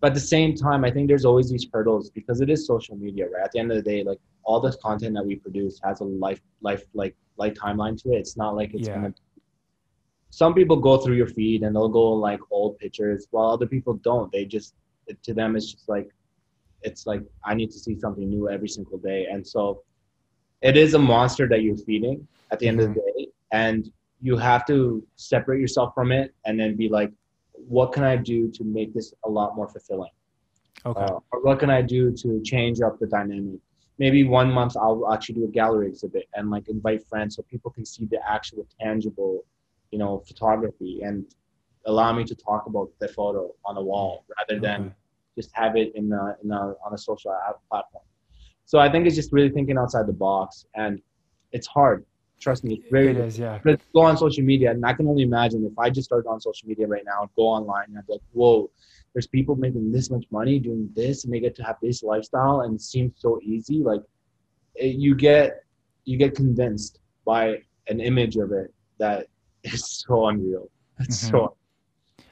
[0.00, 2.96] But at the same time, I think there's always these hurdles because it is social
[2.96, 3.42] media, right?
[3.44, 6.04] At the end of the day, like all the content that we produce has a
[6.04, 8.18] life, life, like life timeline to it.
[8.18, 8.94] It's not like it's yeah.
[8.94, 9.14] gonna
[10.30, 13.94] some people go through your feed and they'll go like old pictures while other people
[13.94, 14.74] don't they just
[15.22, 16.10] to them it's just like
[16.82, 19.26] it's like I need to see something new every single day.
[19.30, 19.82] And so
[20.62, 22.80] it is a monster that you're feeding at the mm-hmm.
[22.80, 23.18] end of the mm-hmm.
[23.18, 23.28] day.
[23.52, 23.90] And
[24.20, 27.12] you have to separate yourself from it and then be like,
[27.52, 30.10] what can I do to make this a lot more fulfilling?
[30.86, 31.00] Okay.
[31.00, 33.60] Uh, or what can I do to change up the dynamic?
[33.98, 37.72] Maybe one month I'll actually do a gallery exhibit and like invite friends so people
[37.72, 39.44] can see the actual tangible,
[39.90, 41.00] you know, photography.
[41.02, 41.26] And
[41.88, 44.94] allow me to talk about the photo on the wall rather than Okay.
[45.36, 48.04] just have it in a, in a on a social app platform.
[48.66, 51.00] So I think it's just really thinking outside the box, and
[51.52, 52.04] it's hard.
[52.40, 53.58] Trust me, it's very It is, yeah.
[53.64, 56.40] but go on social media, and I can only imagine if I just started on
[56.40, 58.70] social media right now and go online and I'd be like, whoa,
[59.12, 62.60] there's people making this much money doing this, and they get to have this lifestyle,
[62.62, 63.78] and it seems so easy.
[63.82, 64.02] Like
[64.76, 65.64] it, you get
[66.04, 69.26] you get convinced by an image of it that
[69.64, 70.68] is so unreal.
[71.00, 71.30] It's Mhm.
[71.30, 71.56] so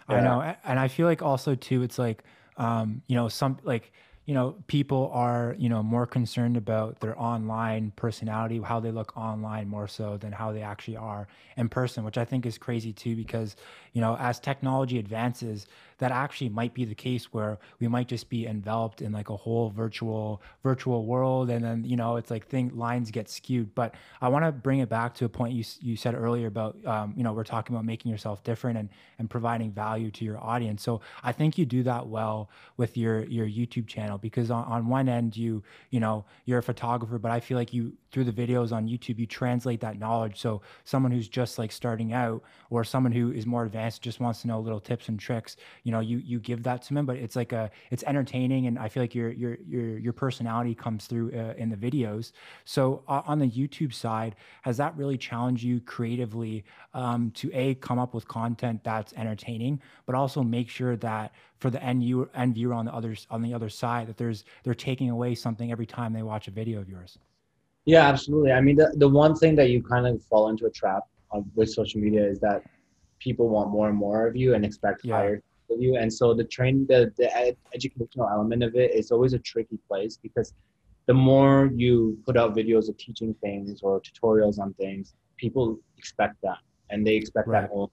[0.09, 2.23] I know, and I feel like also too, it's like,
[2.57, 3.92] um, you know, some like,
[4.25, 9.16] you know, people are, you know, more concerned about their online personality, how they look
[9.16, 12.92] online more so than how they actually are in person, which I think is crazy
[12.92, 13.55] too, because,
[13.92, 15.66] you know, as technology advances,
[15.98, 19.37] that actually might be the case where we might just be enveloped in like a
[19.37, 23.74] whole virtual virtual world, and then you know, it's like thing lines get skewed.
[23.74, 26.76] But I want to bring it back to a point you you said earlier about,
[26.87, 30.38] um, you know, we're talking about making yourself different and and providing value to your
[30.38, 30.82] audience.
[30.82, 34.88] So I think you do that well with your your YouTube channel because on, on
[34.88, 38.32] one end you you know you're a photographer, but I feel like you through the
[38.32, 40.40] videos on YouTube you translate that knowledge.
[40.40, 44.42] So someone who's just like starting out or someone who is more advanced just wants
[44.42, 45.56] to know little tips and tricks,
[45.87, 47.07] you know, you you give that to them.
[47.07, 50.75] But it's like a it's entertaining, and I feel like your your your your personality
[50.75, 52.33] comes through uh, in the videos.
[52.64, 57.77] So uh, on the YouTube side, has that really challenged you creatively um, to a
[57.77, 62.29] come up with content that's entertaining, but also make sure that for the end viewer,
[62.35, 65.70] end viewer on the others on the other side that there's they're taking away something
[65.70, 67.16] every time they watch a video of yours.
[67.85, 68.51] Yeah, absolutely.
[68.51, 71.49] I mean, the, the one thing that you kind of fall into a trap on,
[71.55, 72.62] with social media is that
[73.20, 75.14] people want more and more of you and expect Yeah.
[75.14, 75.42] higher of
[75.74, 75.96] you.
[75.96, 79.79] And so the train, the, the ed- educational element of it is always a tricky
[79.88, 80.55] place because
[81.07, 86.37] the more you put out videos of teaching things or tutorials on things, people expect
[86.42, 86.59] that
[86.90, 87.62] and they expect Right.
[87.62, 87.90] that whole.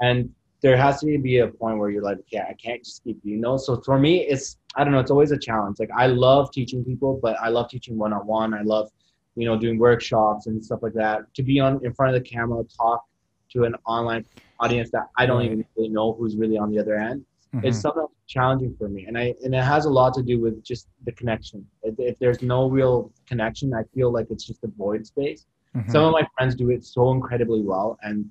[0.00, 0.30] And
[0.62, 3.40] there has to be a point where you're like, okay, I can't just keep doing
[3.40, 3.66] those.
[3.66, 5.78] So for me, it's I don't know, it's always a challenge.
[5.78, 8.52] Like I love teaching people, but I love teaching one on one.
[8.54, 8.90] I love,
[9.36, 11.32] you know, doing workshops and stuff like that.
[11.34, 13.04] To be on in front of the camera, talk
[13.52, 14.24] to an online
[14.60, 17.24] audience that I don't even really know who's really on the other end.
[17.62, 17.82] It's Mhm.
[17.82, 20.88] something challenging for me, and I and it has a lot to do with just
[21.06, 21.66] the connection.
[21.82, 25.90] If, if there's no real connection, I feel like it's just a void space Mhm.
[25.90, 28.24] some of my friends do it so incredibly well and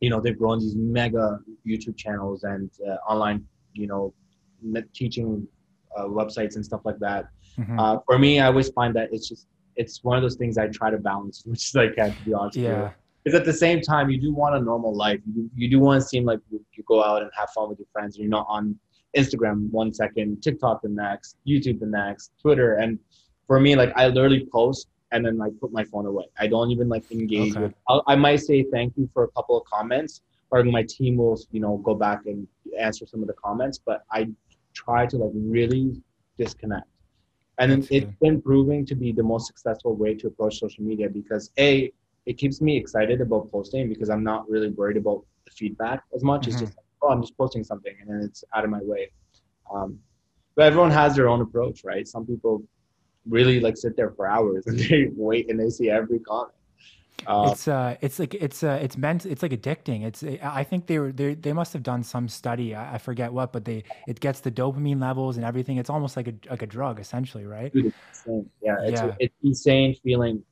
[0.00, 3.38] you know they've grown these mega youtube channels and uh, online
[3.72, 4.12] you know
[4.92, 5.46] teaching
[5.96, 7.26] uh, websites and stuff like that
[7.58, 7.78] Mhm.
[7.78, 10.66] uh, for me i always find that it's just it's one of those things i
[10.68, 12.90] try to balance which is i can't to be honest with yeah.
[13.26, 15.80] Because at the same time you do want a normal life you do, you do
[15.80, 18.22] want to seem like you, you go out and have fun with your friends and
[18.22, 18.78] you're not on
[19.16, 22.74] instagram one second tiktok the next youtube the next twitter.
[22.74, 22.98] And
[23.48, 26.24] for me like i literally post and then like put my phone away.
[26.40, 27.60] I don't even like engage Okay.
[27.62, 31.16] with I'll, i might say thank you for a couple of comments or my team
[31.16, 32.46] will you know go back and
[32.78, 34.28] answer some of the comments but i
[34.76, 36.00] try to like really
[36.38, 36.86] disconnect.
[37.58, 41.08] And That's it's been proving to be the most successful way to approach social media
[41.08, 41.90] because a
[42.26, 46.22] it keeps me excited about posting because i'm not really worried about the feedback as
[46.24, 46.46] much.
[46.48, 46.60] It's Mhm.
[46.60, 49.10] just oh i'm just posting something and then it's out of my way.
[49.72, 49.98] Um,
[50.56, 52.06] but everyone has their own approach right?
[52.06, 52.62] Some people
[53.28, 56.52] really like sit there for hours and they wait and they see every comment.
[57.26, 60.04] Uh, it's uh it's like it's uh it's meant it's like addicting.
[60.04, 62.74] It's i think they were they, they must have done some study.
[62.74, 65.76] I, I forget what but they it gets the dopamine levels and everything.
[65.78, 67.72] It's almost like a like a drug essentially right?
[67.72, 68.26] Dude, it's.
[68.62, 69.14] Yeah, it's Yeah.
[69.18, 70.42] it's insane feeling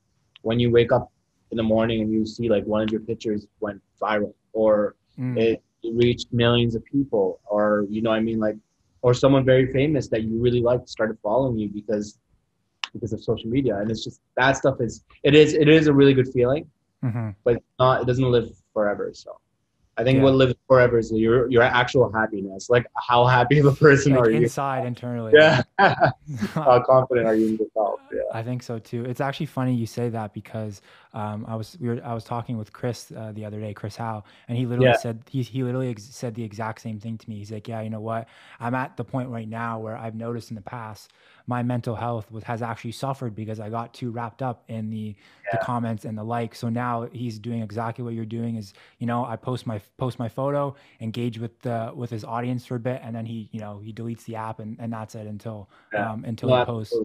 [0.41, 1.11] when you wake up
[1.55, 5.37] in the morning and you see like one of your pictures went viral or Mm,
[5.37, 5.63] it
[5.93, 8.57] reached millions of people or you know I mean like
[9.01, 12.19] or someone very famous that you really liked started following you because
[12.93, 13.77] because of social media.
[13.77, 16.67] And it's just that stuff is it is it is a really good feeling
[17.03, 17.35] mhm.
[17.45, 19.39] but not it doesn't live forever so
[19.97, 20.23] I think Yeah.
[20.23, 24.21] what lives forever is your your actual happiness like how happy of a person like
[24.21, 25.61] are you inside internally yeah
[26.53, 29.05] how confident are you in yourself yeah I think so too.
[29.05, 30.81] It's actually funny you say that because
[31.13, 33.95] um, I was we were I was talking with Chris uh, the other day, Chris
[33.95, 34.97] Howe, and he literally Yeah.
[34.97, 37.37] said he he literally ex- said the exact same thing to me.
[37.37, 38.27] He's like, yeah, you know what?
[38.59, 41.13] I'm at the point right now where I've noticed in the past
[41.47, 45.15] my mental health was, has actually suffered because I got too wrapped up in the
[45.51, 46.55] the comments and the like.
[46.55, 48.55] So now he's doing exactly what you're doing.
[48.55, 52.65] Is you know I post my post my photo, engage with the with his audience
[52.65, 55.15] for a bit, and then he you know he deletes the app and, and that's
[55.15, 56.11] it until Yeah.
[56.11, 56.95] um, until No, he posts.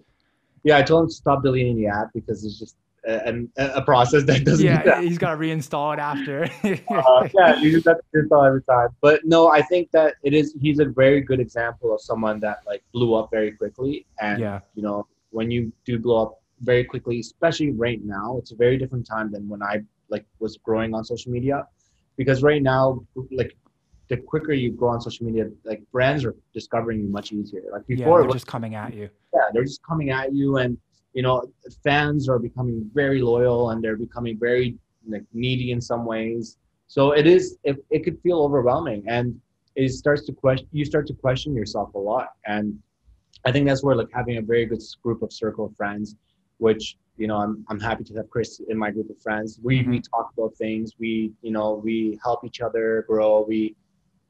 [0.63, 2.75] Yeah, I told him to stop deleting the app because it's just
[3.05, 4.65] a, an- a process that doesn't.
[4.65, 5.03] do yeah, that.
[5.03, 6.47] he's got to reinstall it after.
[6.89, 8.89] Uh, yeah, you just have to install every time.
[9.01, 10.55] But no, I think that it is.
[10.61, 14.59] He's a very good example of someone that like blew up very quickly, and Yeah.
[14.75, 18.77] you know when you do blow up very quickly, especially right now, it's a very
[18.77, 21.65] different time than when I like was growing on social media,
[22.17, 22.99] because right now
[23.31, 23.55] like
[24.09, 27.61] the quicker you go on social media, like brands are discovering you much easier.
[27.71, 29.09] Like before, it they're was- just coming at you.
[29.33, 30.77] yeah, they're just coming at you, and
[31.13, 31.43] you know,
[31.83, 36.57] fans are becoming very loyal and they're becoming very like needy in some ways.
[36.87, 39.39] So it is, it, it could feel overwhelming, and
[39.75, 40.67] it starts to question.
[40.71, 42.77] You start to question yourself a lot, and
[43.45, 46.15] I think that's where like having a very good group of circle of friends,
[46.57, 49.59] which you know I'm I'm happy to have Chris in my group of friends.
[49.63, 49.99] We we mm-hmm.
[50.13, 50.93] talk about things.
[50.99, 53.45] We you know we help each other grow.
[53.47, 53.75] We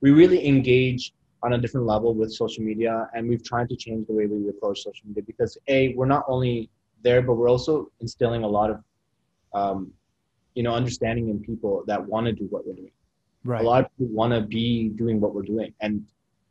[0.02, 4.08] we really engage on a different level with social media, and we've tried to change
[4.08, 6.70] the way we approach social media because a we're not only
[7.04, 8.84] there, but we're also instilling a lot of
[9.54, 9.92] um,
[10.56, 12.92] you know understanding in people that want to do what we're doing.
[13.44, 13.62] Right.
[13.62, 16.06] a lot of people want to be doing what we're doing and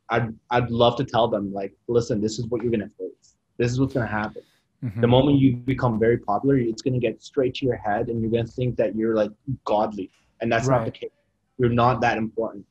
[0.09, 3.35] I'd, I'd love to tell them like listen this is what you're going to face.
[3.57, 4.43] This is what's going to happen.
[4.83, 4.99] Mhm.
[4.99, 8.19] the moment you become very popular it's going to get straight to your head and
[8.19, 9.31] you're going to think that you're like
[9.63, 10.09] godly
[10.41, 11.11] and that's not the case.
[11.59, 12.65] You're not that important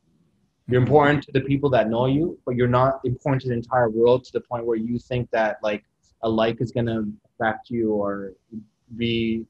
[0.71, 3.89] you're important to the people that know you but you're not important to the entire
[3.91, 5.85] world to the point where you think that like
[6.23, 8.35] a like is to affect you or
[8.97, 9.45] be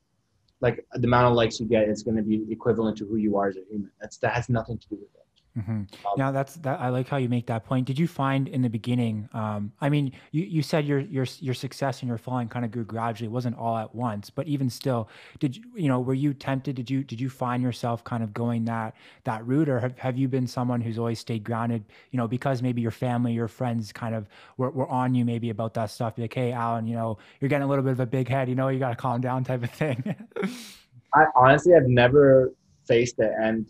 [0.61, 3.48] like the amount of likes you get is to be equivalent to who you are
[3.48, 3.90] as a human.
[4.00, 5.20] That's that has nothing to do with it
[5.55, 5.87] hmm Um,
[6.17, 6.79] Now that's that.
[6.81, 7.87] I like how you make that point.
[7.87, 9.29] Did you find in the beginning?
[9.35, 12.71] Um, I mean, you, you said your your your success and your following kind of
[12.71, 13.27] grew gradually.
[13.27, 15.09] It wasn't all at once, but even still,
[15.41, 16.77] did you you know were you tempted?
[16.77, 20.17] Did you did you find yourself kind of going that that route, or have, have
[20.17, 21.85] you been someone who's always stayed grounded?
[22.13, 25.51] You know, because maybe your family, your friends, kind of were, were on you maybe
[25.51, 26.15] about that stuff.
[26.15, 28.49] Be like, hey, Alen, you know, you're getting a little bit of a big head.
[28.49, 30.15] You know, you got to calm down, type of thing.
[31.15, 32.53] I honestly have never
[32.87, 33.67] faced it, and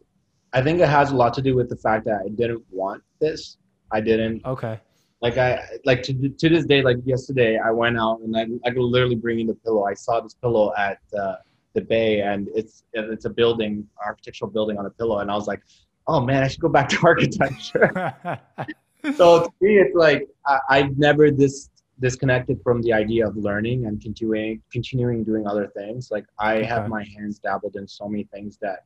[0.53, 3.03] I think it has a lot to do with the fact that I didn't want
[3.21, 3.59] this.
[3.93, 4.81] I didn't okay.
[5.21, 6.83] like I like to to this day.
[6.83, 9.85] Like yesterday, I went out and I I could literally bring in the pillow.
[9.85, 11.37] I saw this pillow at uh,
[11.75, 15.47] the bay, and it's it's a building, architectural building on a pillow, and I was
[15.47, 15.63] like,
[16.07, 18.15] oh man, I should go back to architecture.
[19.17, 23.87] so to me, it's like I, I've never this disconnected from the idea of learning
[23.87, 26.11] and continuing continuing doing other things.
[26.11, 26.65] Like I Okay.
[26.65, 28.85] have my hands dabbled in so many things that,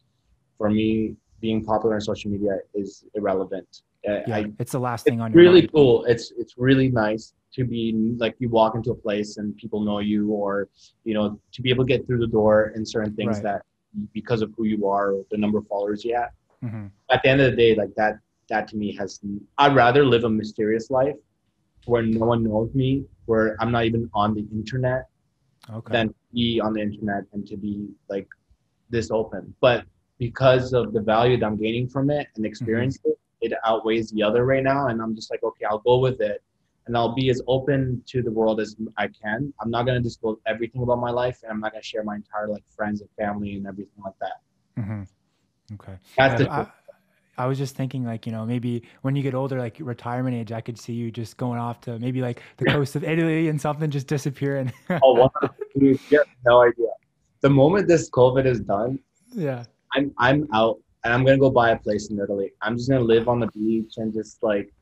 [0.59, 3.71] for me, being popular on social media is irrelevant.
[4.09, 5.73] Uh, yeah, I, it's the last thing on it's your really mind.
[5.75, 5.93] cool.
[6.13, 7.25] It's it's really nice
[7.57, 7.83] to be
[8.25, 10.53] like you walk into a place and people know you, or
[11.09, 13.49] you know to be able to get through the door in certain things Right.
[13.49, 13.61] that
[14.19, 16.33] because of who you are, or the number of followers you have
[16.67, 16.87] Mhm.
[17.15, 18.15] at the end of the day, like that,
[18.53, 19.11] that to me has,
[19.63, 21.19] I'd rather live a mysterious life
[21.91, 22.91] where no one knows me,
[23.31, 25.03] where I'm not even on the internet,
[25.79, 25.93] Okay.
[25.95, 27.75] than be on the internet and to be
[28.15, 28.29] like
[28.95, 29.43] this open.
[29.67, 29.79] But
[30.19, 34.23] because of the value that I'm gaining from it and experience it, it outweighs the
[34.23, 34.89] other right now.
[34.89, 36.43] And I'm just like, okay, I'll go with it.
[36.87, 39.53] And I'll be as open to the world as I can.
[39.61, 42.05] I'm not going to disclose everything about my life, and I'm not going to share
[42.05, 44.83] my entire like friends and family and everything like that.
[44.83, 45.75] Mm-hmm.
[45.75, 45.99] Okay.
[46.19, 46.67] That's Yeah, the I,
[47.39, 50.53] I was just thinking, like, you know, maybe when you get older, like retirement age,
[50.53, 53.59] I could see you just going off to maybe like the coast of Italy and
[53.59, 54.71] something, just disappearing.
[55.03, 56.89] Oh, the- you have no idea.
[57.41, 58.99] The moment this COVID is done,
[59.33, 59.65] yeah.
[59.95, 62.53] I'm I'm out and I'm gonna go buy a place in Italy.
[62.63, 64.73] I'm just gonna live on the beach and just like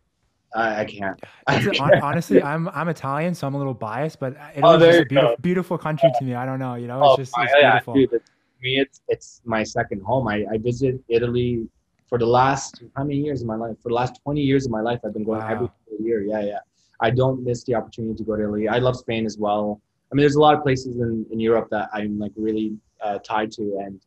[0.54, 1.18] I, I can't.
[1.46, 2.02] I can't.
[2.02, 5.36] honestly, I'm I'm Italian, so I'm a little biased, but Italy's Oh, just a beautiful,
[5.40, 6.34] beautiful country to me.
[6.34, 7.94] I don't know, you know, Oh, it's just my- it's yeah, beautiful.
[7.94, 8.30] dude, it's-
[8.62, 10.28] me, it's it's my second home.
[10.28, 11.66] I I visit Italy
[12.08, 13.76] for the last how many years of my life?
[13.82, 15.72] For the last 20 years of my life, I've been going every Wow.
[15.88, 16.20] single year.
[16.22, 16.58] Yeah, yeah.
[17.00, 18.68] I don't miss the opportunity to go to Italy.
[18.68, 19.80] I love Spain as well.
[20.10, 23.18] I mean, there's a lot of places in, in Europe that I'm like really uh,
[23.18, 23.98] tied to, and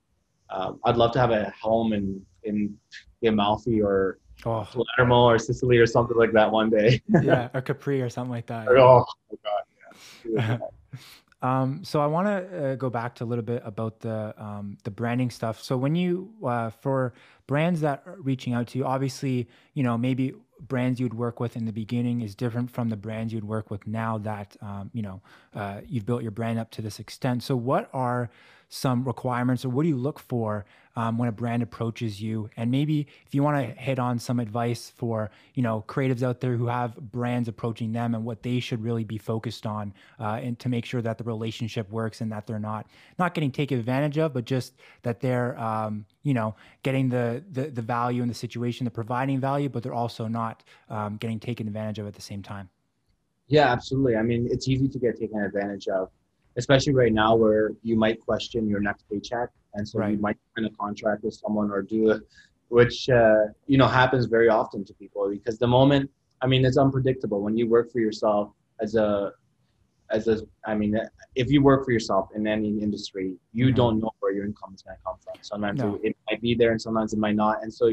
[0.50, 2.78] um, I'd love to have a home in in
[3.26, 7.02] Amalfi or Oh, Palermo or Sicily or something like that one day.
[7.24, 8.68] yeah, or Capri or something like that.
[8.68, 9.64] oh my god,
[10.26, 10.58] yeah.
[11.42, 14.78] Um, so I want to uh, go back to a little bit about the um,
[14.84, 15.62] the branding stuff.
[15.62, 17.14] So when you uh, for
[17.46, 21.56] brands that are reaching out to you, obviously, you know maybe brands you'd work with
[21.56, 25.04] in the beginning is different from the brands you'd work with now that um, you
[25.04, 25.22] know
[25.54, 27.44] uh, you've built your brand up to this extent.
[27.44, 28.32] So what are
[28.76, 30.66] some requirements, or what do you look for
[30.98, 32.50] um, when a brand approaches you?
[32.58, 36.42] And maybe if you want to hit on some advice for you know creatives out
[36.42, 40.40] there who have brands approaching them and what they should really be focused on, uh,
[40.44, 42.86] and to make sure that the relationship works and that they're not
[43.18, 44.74] not getting taken advantage of, but just
[45.04, 46.54] that they're um, you know
[46.84, 50.64] getting the, the the value in the situation, they're providing value, but they're also not
[50.90, 52.70] um, getting taken advantage of at the same time.
[53.48, 54.16] Yeah, absolutely.
[54.16, 56.10] I mean, it's easy to get taken advantage of,
[56.58, 60.66] especially right now where you might question your next paycheck, and so you might sign
[60.66, 62.22] a contract with someone or do it,
[62.70, 66.10] which uh, you know happens very often to people because the moment,
[66.42, 69.32] I mean, it's unpredictable when you work for yourself as a
[70.12, 70.98] as a I mean,
[71.36, 73.76] if you work for yourself in any industry, you Mhm.
[73.76, 75.34] don't know where your income is going to come from.
[75.42, 75.96] Sometimes No.
[75.96, 77.64] it, it might be there, and sometimes it might not.
[77.64, 77.92] And so,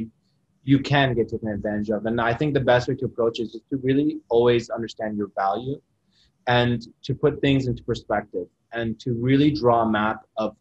[0.65, 2.07] you can get taken advantage of.
[2.07, 5.17] And I think the best way to approach it is just to really always understand
[5.17, 5.81] your value
[6.47, 10.57] and to put things into perspective and to really draw a map of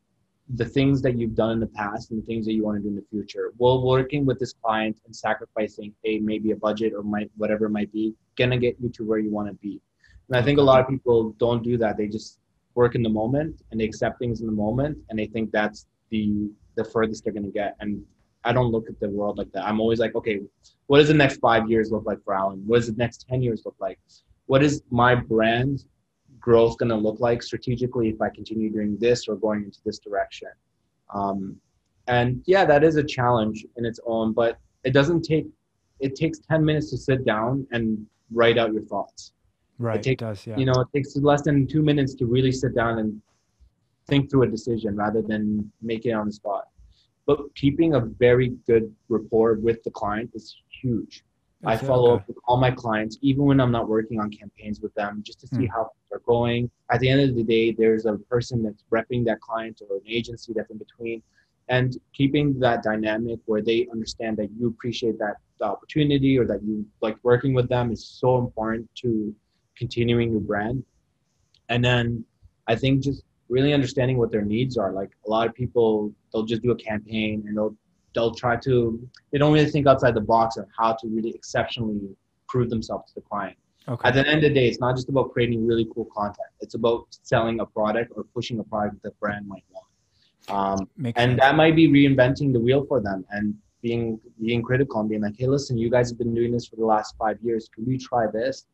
[0.55, 2.81] the things that you've done in the past and the things that you want to
[2.81, 3.53] do in the future.
[3.57, 7.69] While working with this client and sacrificing a maybe a budget or might whatever it
[7.69, 9.79] might be, gonna get you to where you want to be.
[10.27, 11.97] And I think a lot of people don't do that.
[11.97, 12.39] They just
[12.75, 15.85] work in the moment and they accept things in the moment and they think that's
[16.09, 17.75] the the furthest they're gonna get.
[17.79, 18.03] And
[18.43, 19.65] I don't look at the world like that.
[19.65, 20.41] I'm always like, okay,
[20.87, 22.63] what does the next five years look like for Alen?
[22.65, 23.99] What does the next ten years look like?
[24.47, 25.85] What is my brand
[26.41, 29.99] growth going to look like strategically if I continue doing this or going into this
[29.99, 30.49] direction.
[31.13, 31.55] Um,
[32.07, 35.45] and yeah, that is a challenge in its own, but it doesn't take,
[35.99, 39.33] it takes 10 minutes to sit down and write out your thoughts.
[39.77, 39.97] Right.
[39.97, 40.57] It, takes, it does, yeah.
[40.57, 43.21] You know, it takes less than two minutes to really sit down and
[44.07, 46.65] think through a decision rather than make it on the spot.
[47.27, 51.23] But keeping a very good rapport with the client is huge.
[51.65, 54.93] I follow up with all my clients, even when I'm not working on campaigns with
[54.95, 55.69] them, just to see mm.
[55.69, 56.71] how things are going.
[56.89, 60.03] At the end of the day, there's a person that's repping that client or an
[60.07, 61.21] agency that's in between.
[61.69, 66.63] And keeping that dynamic where they understand that you appreciate that the opportunity or that
[66.63, 69.33] you like working with them is so important to
[69.77, 70.83] continuing your brand.
[71.69, 72.25] And then
[72.67, 74.91] I think just really understanding what their needs are.
[74.91, 77.75] Like a lot of people, they'll just do a campaign and they'll
[78.13, 82.15] they'll try to they don't really think outside the box of how to really exceptionally
[82.47, 83.57] prove themselves to the client.
[83.87, 84.07] Okay.
[84.07, 86.49] At the end of the day, it's not just about creating really cool content.
[86.59, 89.87] It's about selling a product or pushing a product that the brand might want.
[90.49, 95.09] Um, and that might be reinventing the wheel for them and being being critical and
[95.09, 97.69] being like, hey, listen, you guys have been doing this for the last five years.
[97.73, 98.65] Can we try this?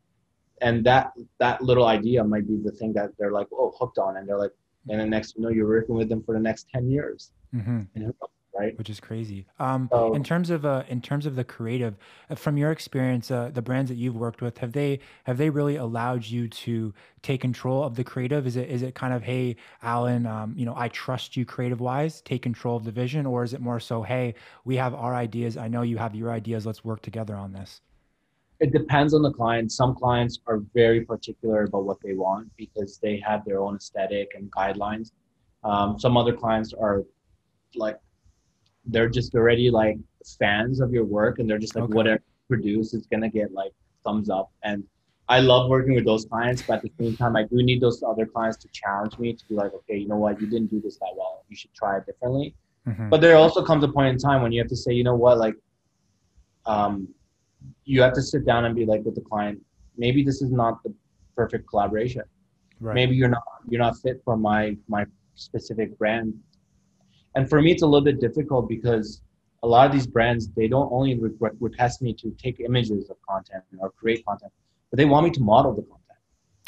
[0.60, 4.16] And that that little idea might be the thing that they're like, oh, hooked on,
[4.16, 4.52] and they're like,
[4.88, 7.32] and the next you know, you're working with them for the next ten years.
[7.54, 7.82] Mm-hmm.
[7.94, 8.14] And
[8.58, 8.76] right?
[8.76, 9.46] Which is crazy.
[9.58, 11.96] Um, so, in terms of uh, in terms of the creative,
[12.28, 15.50] uh, from your experience, uh, the brands that you've worked with, have they have they
[15.50, 16.92] really allowed you to
[17.22, 18.46] take control of the creative?
[18.46, 21.80] Is it is it kind of hey, Alen, um, you know, I trust you creative
[21.80, 24.34] wise, take control of the vision, or is it more so hey,
[24.64, 27.80] we have our ideas, I know you have your ideas, let's work together on this?
[28.60, 29.70] It depends on the client.
[29.70, 34.32] Some clients are very particular about what they want because they have their own aesthetic
[34.34, 35.12] and guidelines.
[35.62, 37.04] Um, some other clients are
[37.76, 37.98] like
[38.88, 39.96] they're just already like
[40.38, 41.94] fans of your work and they're just like okay.
[41.94, 43.72] whatever you produce is gonna get like
[44.04, 44.84] thumbs up and
[45.30, 48.02] I love working with those clients, but at the same time, I do need those
[48.02, 50.80] other clients to challenge me to be like, okay, you know what, you didn't do
[50.80, 51.44] this that well.
[51.50, 52.54] You should try it differently.
[52.86, 53.10] Mm-hmm.
[53.10, 55.14] But there also comes a point in time when you have to say, you know
[55.14, 55.54] what, like,
[56.64, 57.08] um,
[57.84, 59.60] you have to sit down and be like with the client,
[59.98, 60.94] maybe this is not the
[61.36, 62.22] perfect collaboration.
[62.80, 62.94] Right.
[62.94, 66.34] Maybe you're not you're not fit for my my specific brand
[67.34, 69.22] and for me it's a little bit difficult because
[69.62, 73.16] a lot of these brands they don't only re- request me to take images of
[73.28, 74.52] content or create content
[74.90, 76.18] but they want me to model the content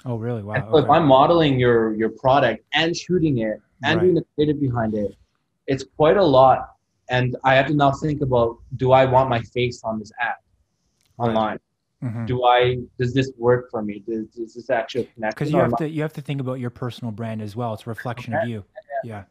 [0.06, 0.84] oh really wow so okay.
[0.84, 4.02] if i'm modeling your your product and shooting it and right.
[4.02, 5.14] doing the creative behind it
[5.66, 6.74] it's quite a lot
[7.10, 10.42] and i have to now think about do i want my face on this app
[11.18, 11.58] online
[12.02, 12.24] Mm-hmm.
[12.24, 15.76] do i does this work for me does, does this actually connect because you have
[15.76, 18.42] to you have to think about your personal brand as well it's a reflection okay.
[18.42, 18.64] of you
[19.04, 19.16] yeah.
[19.16, 19.24] yeah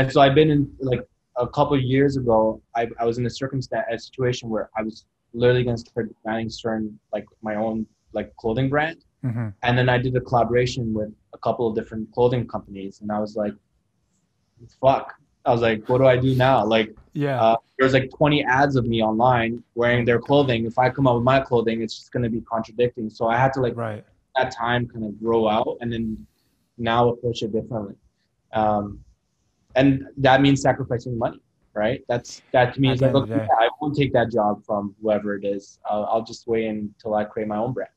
[0.00, 2.62] and so I've been in like a couple of years ago.
[2.74, 6.10] I, I was in a circumstance, a situation where I was literally going to start
[6.24, 9.48] managing certain like my own like clothing brand, mm-hmm.
[9.62, 13.20] and then I did a collaboration with a couple of different clothing companies, and I
[13.20, 13.54] was like,
[14.80, 15.14] "Fuck."
[15.46, 16.66] I was like, what do I do now?
[16.66, 20.66] Like, yeah, uh, there's like 20 ads of me online wearing their clothing.
[20.66, 23.08] If I come out with my clothing, it's just going to be contradicting.
[23.08, 24.04] So I had to like, right.
[24.36, 26.26] that time kind of grow out and then
[26.76, 27.94] now approach it differently.
[28.52, 29.02] Um,
[29.76, 31.40] and that means sacrificing money
[31.74, 32.02] right?
[32.08, 35.36] That's that to me is like okay, yeah, i won't take that job from whoever
[35.36, 35.78] it is.
[35.88, 37.90] Uh, i'll just wait until i create my own brand.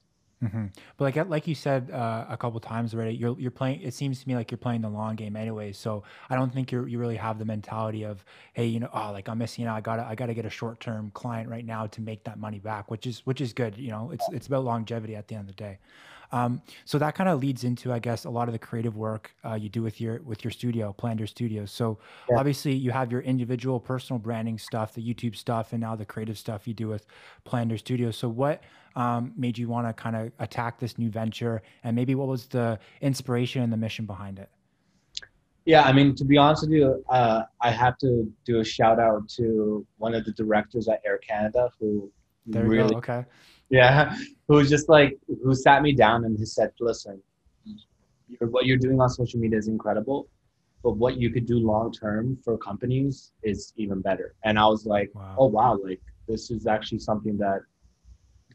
[0.43, 0.65] Mm-hmm.
[0.97, 4.21] but like like you said uh, a couple times already you're you're playing it seems
[4.21, 5.71] to me like you're playing the long game anyway.
[5.71, 9.11] So i don't think you you really have the mentality of hey you know oh
[9.13, 9.78] like i'm missing out.
[9.78, 12.91] I gotta i gotta get a short-term client right now to make that money back
[12.91, 14.11] which is which is good you know?
[14.11, 15.80] It's it's about longevity at the end of the day
[16.34, 19.36] um, so that kind of leads into, I guess, a lot of the creative work
[19.45, 21.71] uh, you do with your with your studio, Palander Studios.
[21.71, 22.39] So yeah.
[22.39, 26.39] obviously, you have your individual personal branding stuff, the YouTube stuff, and now the creative
[26.39, 27.05] stuff you do with
[27.45, 28.17] Palander Studios.
[28.17, 28.63] So what
[28.95, 32.47] um, made you want to kind of attack this new venture, and maybe what was
[32.47, 34.49] the inspiration and the mission behind it?
[35.65, 38.99] Yeah, I mean, to be honest with you, uh, I have to do a shout
[38.99, 42.11] out to one of the directors at Air Canada who
[42.47, 43.23] there really, okay,
[43.74, 44.15] yeah,
[44.47, 47.19] who just like who sat me down and he said, "Listen,
[48.30, 50.28] you're, what you're doing on social media is incredible,
[50.84, 54.86] but what you could do long term for companies is even better." And I was
[54.86, 55.36] like, wow.
[55.39, 57.61] "Oh wow, like this is actually something that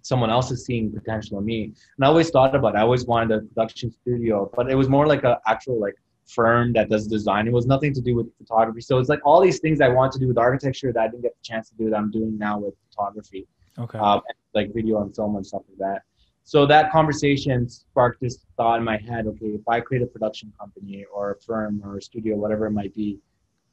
[0.02, 1.64] someone else is seeing potential in me.
[1.96, 2.78] And I always thought about it.
[2.78, 5.96] I always wanted a production studio, but it was more like an actual like
[6.26, 7.48] firm that does design.
[7.48, 8.82] It was nothing to do with photography.
[8.82, 11.22] So it's like all these things I want to do with architecture that I didn't
[11.22, 13.48] get the chance to do that I'm doing now with photography,
[13.78, 13.98] Okay.
[13.98, 14.20] um,
[14.54, 16.02] like video and film and stuff like that.
[16.44, 19.26] So that conversation sparked this thought in my head.
[19.26, 22.70] Okay, if I create a production company or a firm or a studio, whatever it
[22.70, 23.18] might be,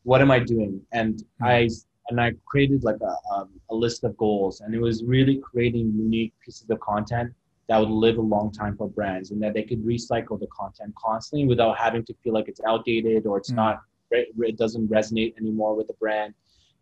[0.04, 0.82] what am I doing?
[0.92, 1.70] And I
[2.10, 5.94] and I created like a, um, a list of goals, and it was really creating
[5.96, 7.34] unique pieces of content
[7.68, 10.94] that would live a long time for brands, and that they could recycle the content
[11.04, 13.56] constantly without having to feel like it's outdated or it's Mm.
[13.56, 13.80] not
[14.12, 16.34] it doesn't resonate anymore with the brand.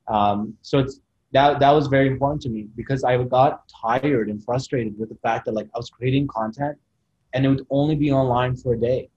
[0.07, 0.99] Um, so it's
[1.33, 5.15] that that was very important to me because I got tired and frustrated with the
[5.15, 6.77] fact that like I was creating content,
[7.33, 9.09] and it would only be online for a day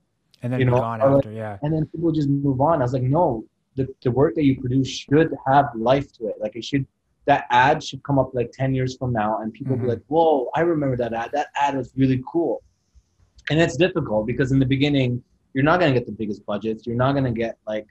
[0.43, 1.31] and then you know, gone after.
[1.31, 1.57] Yeah.
[1.61, 2.81] and then people just move on.
[2.81, 3.43] I was like, no,
[3.75, 6.35] the, the work that you produce should have life to it.
[6.39, 6.85] Like it should,
[7.25, 9.81] that ad should come up like 10 years from now and people Mhm.
[9.81, 11.29] be like, whoa, I remember that ad.
[11.33, 12.63] That ad was really cool.
[13.49, 16.85] And it's difficult because in the beginning, you're not going to get the biggest budgets.
[16.85, 17.87] You're not going to get like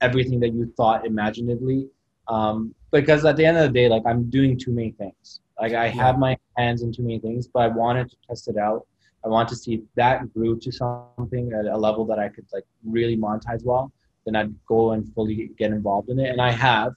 [0.00, 1.88] everything that you thought imaginatively.
[2.28, 5.40] Um, because at the end of the day, like I'm doing too many things.
[5.60, 5.92] Like I Yeah.
[6.04, 8.86] have my hands in too many things, but I wanted to test it out.
[9.24, 12.46] I want to see if that grew to something at a level that I could
[12.52, 13.90] like really monetize well.
[14.24, 16.92] Then I'd go and fully get involved in it, and I have.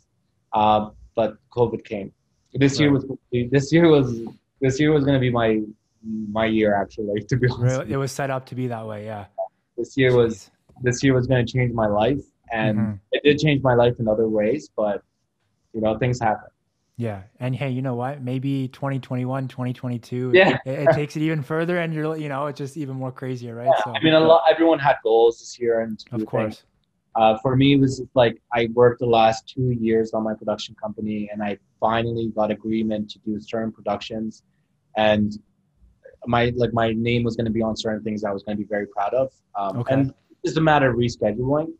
[0.53, 2.11] Uh, but COVID came.
[2.53, 4.21] This year was this year was
[4.59, 5.61] this year was going to be my
[6.31, 7.21] my year actually.
[7.29, 9.05] To be honest, Really, it was set up to be that way.
[9.05, 9.25] Yeah.
[9.77, 10.51] this year was
[10.81, 12.21] this year was going to change my life,
[12.51, 12.99] and Mhm.
[13.13, 14.69] it did change my life in other ways.
[14.75, 15.01] But
[15.73, 16.49] you know, things happen.
[16.97, 17.23] Yeah.
[17.39, 18.21] And hey, you know what?
[18.21, 20.57] Maybe 2021, 2022, Yeah.
[20.65, 23.55] it, it takes it even further and you're, you know, it's just even more crazier,
[23.55, 23.69] right?
[23.85, 24.43] Yeah, I mean, a lot.
[24.49, 26.63] Everyone had goals this year, and of course.
[27.15, 30.75] Uh, for me, it was like I worked the last two years on my production
[30.81, 34.43] company, and I finally got agreement to do certain productions,
[34.95, 35.37] and
[36.25, 38.63] my like my name was going to be on certain things I was going to
[38.63, 39.31] be very proud of.
[39.55, 39.93] Um, Okay.
[39.93, 40.13] And
[40.43, 41.73] it's a matter of rescheduling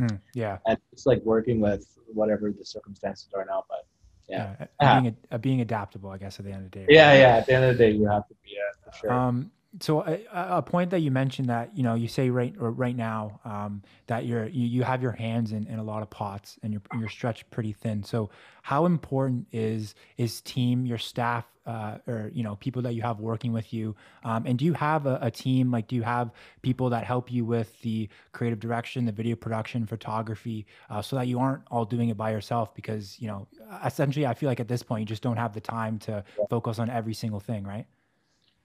[0.00, 0.58] Mm, yeah.
[0.66, 3.64] and it's like working with whatever the circumstances are now.
[3.68, 3.86] But
[4.28, 4.66] yeah, Yeah.
[4.80, 5.00] Yeah.
[5.00, 6.86] Being, a, being adaptable, I guess, at the end of the day.
[6.88, 7.18] yeah, right?
[7.18, 7.36] yeah.
[7.36, 9.12] At the end of the day, you have to be uh, for sure.
[9.12, 9.50] Um,
[9.80, 12.96] so a, a point that you mentioned that you know you say right or right
[12.96, 16.58] now um, that you're you, you have your hands in, in a lot of pots
[16.62, 18.02] and you're you're stretched pretty thin.
[18.02, 18.30] So
[18.62, 23.20] how important is is team your staff uh, or you know people that you have
[23.20, 23.94] working with you?
[24.24, 26.30] Um, and do you have a, a team like do you have
[26.62, 31.28] people that help you with the creative direction, the video production, photography, uh, so that
[31.28, 32.74] you aren't all doing it by yourself?
[32.74, 33.46] Because you know
[33.84, 36.78] essentially I feel like at this point you just don't have the time to focus
[36.78, 37.86] on every single thing, right?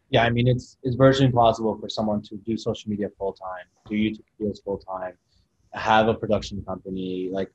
[0.10, 3.66] Yeah, I mean, it's it's virtually impossible for someone to do social media full time,
[3.90, 5.14] do YouTube videos full time,
[5.74, 7.50] have a production company, like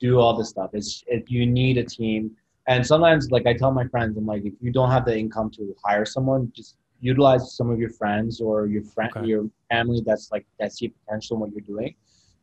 [0.00, 0.70] do all this stuff.
[0.72, 2.30] It's it, you need a team,
[2.68, 5.50] and sometimes, like I tell my friends, I'm like, if you don't have the income
[5.52, 9.26] to hire someone, just utilize some of your friends or your friend, Okay.
[9.26, 11.94] your family that's like that see potential in what you're doing,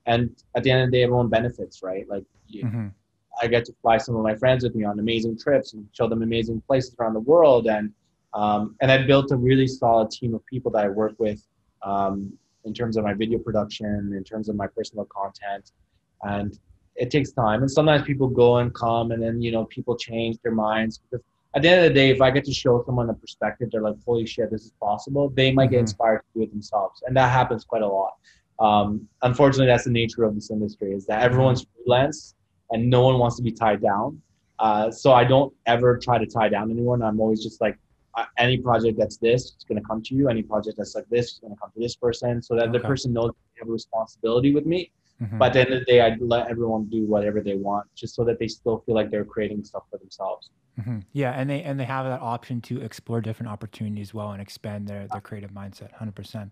[0.05, 2.07] and at the end of the day, everyone benefits, right?
[2.09, 2.87] Like you, hmm
[3.41, 6.09] I get to fly some of my friends with me on amazing trips and show
[6.09, 7.67] them amazing places around the world.
[7.67, 7.93] And
[8.33, 11.41] um, and I built a really solid team of people that I work with
[11.81, 12.31] um,
[12.65, 15.71] in terms of my video production, in terms of my personal content,
[16.23, 16.57] and
[16.95, 17.61] it takes time.
[17.61, 21.23] And sometimes people go and come, and then you know people change their minds because
[21.55, 23.81] at the end of the day, if I get to show someone a perspective, they're
[23.81, 25.81] like, "Holy shit, this is possible." They might get Mhm.
[25.81, 28.13] inspired to do it themselves, and that happens quite a lot.
[28.59, 32.35] Um, unfortunately, that's the nature of this industry: is that everyone's freelance
[32.71, 34.21] and no one wants to be tied down.
[34.59, 37.01] Uh, so I don't ever try to tie down anyone.
[37.01, 37.79] I'm always just like,
[38.37, 40.29] any project that's this, it's going to come to you.
[40.29, 42.79] Any project that's like this, it's going to come to this person, so that the
[42.79, 44.91] person knows they have a responsibility with me.
[45.19, 47.85] hmm But at the end of the day, I let everyone do whatever they want,
[47.95, 50.49] just so that they still feel like they're creating stuff for themselves.
[50.83, 54.41] hmm Yeah, and they and they have that option to explore different opportunities well and
[54.41, 55.91] expand their their creative mindset.
[56.01, 56.49] Hundred percent.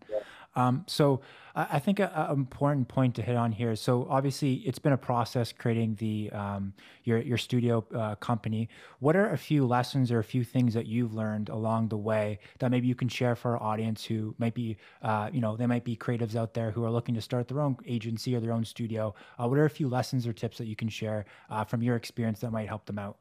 [0.58, 1.22] Um, so
[1.56, 3.76] I, I think a, a important point to hit on here.
[3.76, 8.68] So obviously, it's been a process creating the um, your your studio uh, company.
[9.00, 12.40] What are a few lessons or a few things that you've learned along the way
[12.58, 15.68] that maybe you can share for our audience who might be uh, you know they
[15.68, 18.52] might be creatives out there who are looking to start their own agency or their
[18.52, 19.14] own studio.
[19.38, 21.96] Uh, what are a few lessons or tips that you can share uh, from your
[21.96, 23.18] experience that might help them out?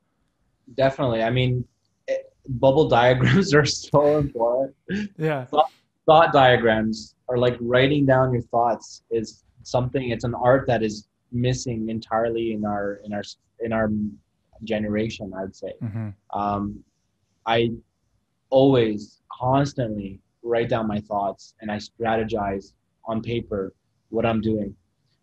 [0.75, 1.23] Definitely.
[1.23, 1.65] I mean,
[2.09, 4.75] it, bubble diagrams are so important.
[5.19, 5.47] Yeah.
[6.07, 11.09] Thought diagrams are like writing down your thoughts is something it's an art that is
[11.33, 13.23] missing entirely in our in our
[13.61, 13.91] in our
[14.65, 16.83] generation i'd say hmm um,
[17.47, 17.71] i
[18.51, 22.73] always constantly write down my thoughts and i strategize
[23.07, 23.73] on paper
[24.11, 24.75] what i'm doing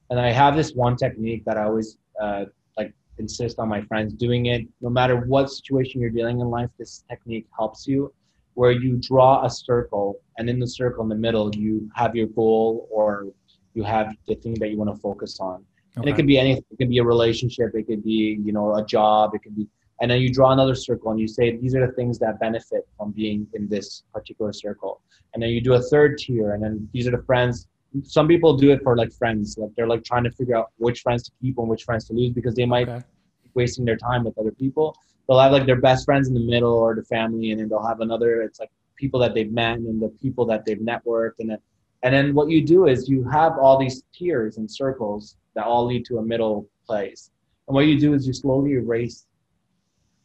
[0.10, 2.44] and i have this one technique that i always uh,
[2.78, 4.68] like insist on my friends doing it.
[4.82, 8.14] No matter what situation you're dealing in life, this technique helps you.
[8.56, 12.28] Where you draw a circle, and in the circle in the middle, you have your
[12.28, 13.28] goal or
[13.74, 15.56] you have the thing that you want to focus on.
[15.56, 15.64] Okay.
[15.98, 16.64] And it could be anything.
[16.72, 17.72] It could be a relationship.
[17.74, 19.32] It could be, you know, a job.
[19.34, 19.68] It could be,
[20.02, 22.88] and then you draw another circle and you say these are the things that benefit
[22.98, 25.02] from being in this particular circle.
[25.34, 27.68] And then you do a third tier, and then these are the friends
[28.04, 31.02] some people do it for like friends like they're like trying to figure out which
[31.02, 33.04] friends to keep and which friends to lose because they might okay.
[33.44, 34.98] be wasting their time with other people
[35.28, 37.86] they'll have like their best friends in the middle or the family and then they'll
[37.86, 41.50] have another it's like people that they've met and the people that they've networked and
[41.50, 41.58] then
[42.04, 45.86] and then what you do is you have all these tiers and circles that all
[45.86, 47.32] lead to a middle place
[47.68, 49.26] and what you do is you slowly erase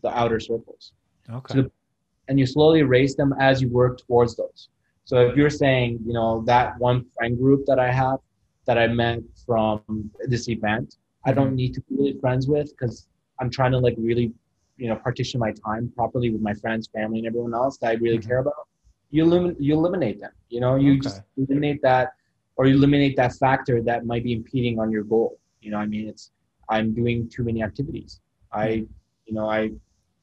[0.02, 0.92] the outer circles.
[1.30, 1.54] Okay.
[1.54, 1.70] So,
[2.28, 4.68] and you slowly erase them as you work towards those.
[5.04, 8.18] So if you're saying, you know, that one friend group that I have
[8.66, 11.56] that I met from this event, I don't mm-hmm.
[11.56, 13.06] need to be really friends with because
[13.40, 14.32] I'm trying to like really,
[14.78, 17.92] you know, partition my time properly with my friends, family, and everyone else that I
[17.94, 18.28] really mm-hmm.
[18.28, 18.66] care about.
[19.10, 20.32] You eliminate, you eliminate them.
[20.48, 21.00] You know, you okay.
[21.00, 22.12] just eliminate that,
[22.56, 25.38] or you eliminate that factor that might be impeding on your goal.
[25.60, 26.30] You know, I mean, it's
[26.70, 28.20] I'm doing too many activities.
[28.52, 28.84] I, mm-hmm.
[29.26, 29.70] you know, I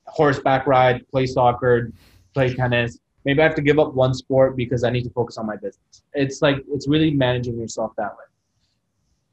[0.07, 1.91] horseback ride, play soccer,
[2.33, 5.37] play tennis, maybe I have to give up one sport because I need to focus
[5.37, 6.03] on my business.
[6.13, 8.25] It's like it's really managing yourself that way.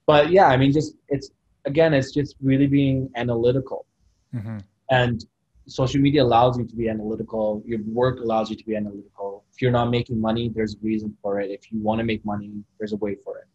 [0.06, 1.30] But yeah, I mean, just it's
[1.66, 3.86] again, it's just really being analytical,
[4.34, 4.58] mm-hmm.
[4.92, 5.24] And
[5.66, 7.62] social media allows you to be analytical.
[7.64, 9.44] Your work allows you to be analytical.
[9.52, 11.50] If you're not making money, there's a reason for it.
[11.50, 13.48] If you want to make money, there's a way for it,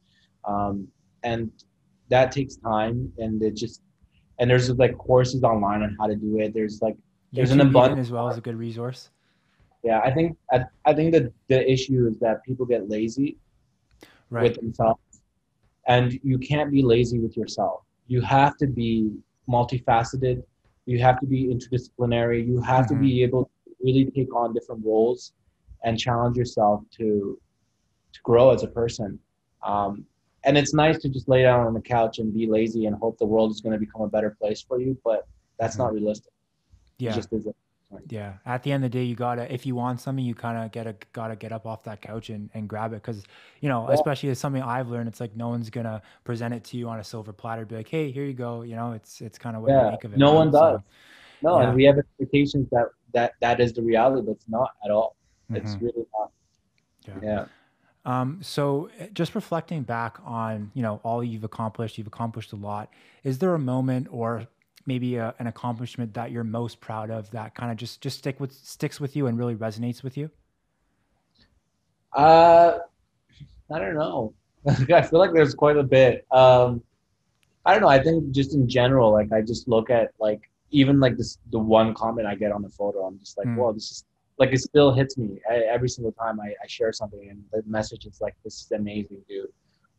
[0.45, 0.87] um,
[1.23, 1.51] and
[2.09, 3.11] that takes time.
[3.17, 3.81] And it just
[4.39, 6.53] and there's like courses online on how to do it.
[6.53, 6.97] There's like
[7.33, 9.11] there's YouTube an abundance as well as a good resource.
[9.83, 13.37] Yeah, I think I, I think that the issue is that people get lazy
[14.29, 14.43] right.
[14.43, 15.21] with themselves,
[15.87, 17.81] and you can't be lazy with yourself.
[18.07, 19.11] You have to be
[19.49, 20.43] multifaceted.
[20.87, 22.47] You have to be interdisciplinary.
[22.47, 22.95] You have mm-hmm.
[22.95, 23.23] to be mm-hmm.
[23.23, 25.33] able to really take on different roles
[25.83, 27.39] and challenge yourself to
[28.13, 29.19] to grow as a person.
[29.61, 30.05] Um,
[30.45, 33.17] and it's nice to just lay down on the couch and be lazy and hope
[33.17, 35.27] the world is going to become a better place for you, but
[35.59, 35.83] that's mm-hmm.
[35.83, 36.31] not realistic.
[36.99, 37.11] Yeah.
[37.11, 37.55] It just isn't.
[38.09, 38.33] Yeah.
[38.45, 40.71] At the end of the day, you gotta if you want something, you kind of
[40.71, 43.23] gotta gotta get up off that couch and, and grab it because
[43.61, 43.95] you know, yeah.
[43.95, 46.99] especially as something I've learned, it's like no one's gonna present it to you on
[46.99, 47.65] a silver platter.
[47.65, 48.61] Be like, hey, here you go.
[48.63, 49.85] You know, it's it's kind of what yeah.
[49.85, 50.19] you make of it.
[50.19, 50.79] No one does.
[50.79, 50.83] So,
[51.41, 51.67] no, yeah.
[51.67, 55.15] and we have expectations that that that is the reality, but it's not at all.
[55.49, 55.65] Mm-hmm.
[55.65, 56.31] It's really not.
[57.07, 57.13] Yeah.
[57.23, 57.45] yeah.
[58.05, 62.55] Um, so eh, just reflecting back on, you know, all you've accomplished, you've accomplished a
[62.55, 62.89] lot.
[63.23, 64.47] Is there a moment or
[64.87, 68.39] maybe a, an accomplishment that you're most proud of that kind of just just stick
[68.39, 70.29] with sticks with you and really resonates with you?
[72.13, 72.79] Uh,
[73.71, 74.33] I don't know.
[74.67, 76.25] I feel like there's quite a bit.
[76.31, 76.81] Um,
[77.65, 77.89] I don't know.
[77.89, 81.59] I think just in general, like I just look at like even like this the
[81.59, 83.55] one comment I get on the photo, I'm just like, mm.
[83.55, 84.05] whoa, this is
[84.39, 87.63] like it still hits me I, every single time I, I share something and the
[87.69, 89.47] message is like, this is amazing, dude.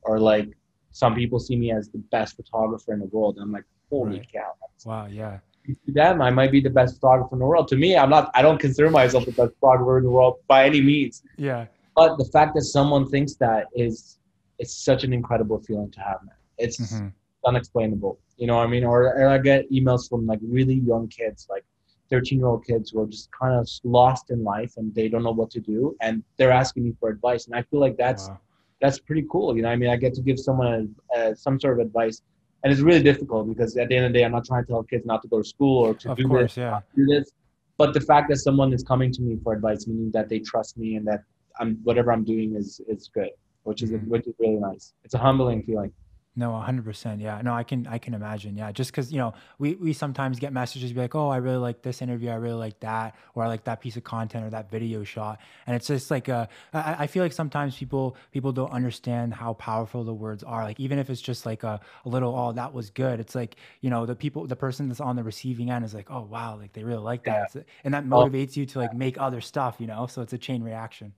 [0.03, 0.49] Or like
[0.91, 4.19] some people see me as the best photographer in the world, and I'm like, holy
[4.19, 4.33] right.
[4.33, 4.53] cow.
[4.85, 5.39] Wow, yeah.
[5.67, 7.69] To them, I might be the best photographer in the world.
[7.69, 8.31] To me, I'm not.
[8.35, 11.23] I don't consider myself the best photographer in the world by any means.
[11.37, 11.67] Yeah.
[11.95, 14.19] But the fact that someone thinks that is,
[14.59, 16.37] it's such an incredible feeling to have, man.
[16.57, 17.09] It's mm-hmm.
[17.45, 18.19] unexplainable.
[18.37, 18.85] You know what I mean?
[18.85, 21.65] Or, or I get emails from like really young kids, like
[22.11, 25.23] 13 year old kids who are just kind of lost in life and they don't
[25.25, 27.47] know what to do, and they're asking me for advice.
[27.47, 28.39] And I feel like that's wow.
[28.81, 29.57] that's pretty cool.
[29.57, 30.95] You know, I mean, I get to give someone
[31.35, 32.23] some sort of advice
[32.63, 34.69] and it's really difficult because at the end of the day, I'm not trying to
[34.69, 36.81] tell kids not to go to school or to of do course, this, yeah.
[36.97, 37.31] do this.
[37.77, 40.77] But the fact that someone is coming to me for advice, meaning that they trust
[40.77, 41.23] me and that
[41.61, 43.31] I'm whatever I'm doing is is good,
[43.63, 44.11] which is mm-hmm.
[44.11, 44.93] which is really nice.
[45.05, 45.93] It's a humbling feeling.
[46.39, 47.21] No, hundred percent.
[47.21, 47.43] Yeah.
[47.43, 48.57] No, I can I can imagine.
[48.57, 48.71] Yeah.
[48.71, 51.83] Just because you know we we sometimes get messages be like, oh, I really like
[51.83, 54.71] this interview, I really like that, or I like that piece of content or that
[54.71, 58.71] video shot, and it's just like uh, I, I feel like sometimes people people don't
[58.71, 60.63] understand how powerful the words are.
[60.63, 63.19] Like even if it's just like a, a little, oh, that was good.
[63.19, 66.09] It's like you know the people, the person that's on the receiving end is like,
[66.09, 67.63] oh wow, like they really like that, yeah.
[67.83, 69.79] and that motivates you to like make other stuff.
[69.81, 71.13] You know, so it's a chain reaction.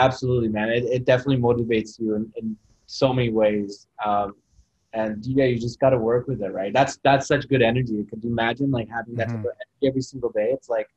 [0.00, 0.70] Absolutely, man.
[0.70, 2.56] It, it definitely motivates you in, in
[2.86, 3.86] so many ways.
[4.04, 4.34] Um,
[4.94, 6.72] and yeah, you just got to work with it, right?
[6.72, 8.04] That's that's such good energy.
[8.04, 9.38] Could you imagine like having that mm-hmm.
[9.38, 10.50] energy every single day?
[10.52, 10.88] It's like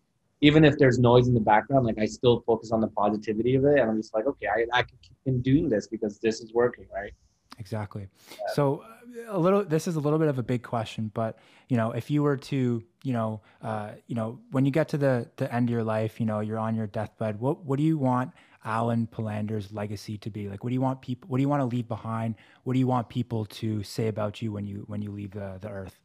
[0.41, 3.65] even if there's noise in the background, like I still focus on the positivity of
[3.65, 6.53] it, and I'm just like, okay, I I can keep doing this because this is
[6.53, 7.11] working, right?
[7.59, 8.07] Exactly.
[8.31, 8.37] Yeah.
[8.53, 8.83] So
[9.27, 11.39] a little, this is a little bit of a big question, but
[11.69, 14.97] you know, if you were to, you know, uh, you know, when you get to
[14.97, 17.39] the the end of your life, you know, you're on your deathbed.
[17.39, 18.31] What what do you want
[18.65, 20.49] Alen Palander's legacy to be?
[20.49, 21.29] Like, what do you want people?
[21.29, 22.35] What do you want to leave behind?
[22.63, 25.57] What do you want people to say about you when you when you leave the
[25.61, 25.99] the earth?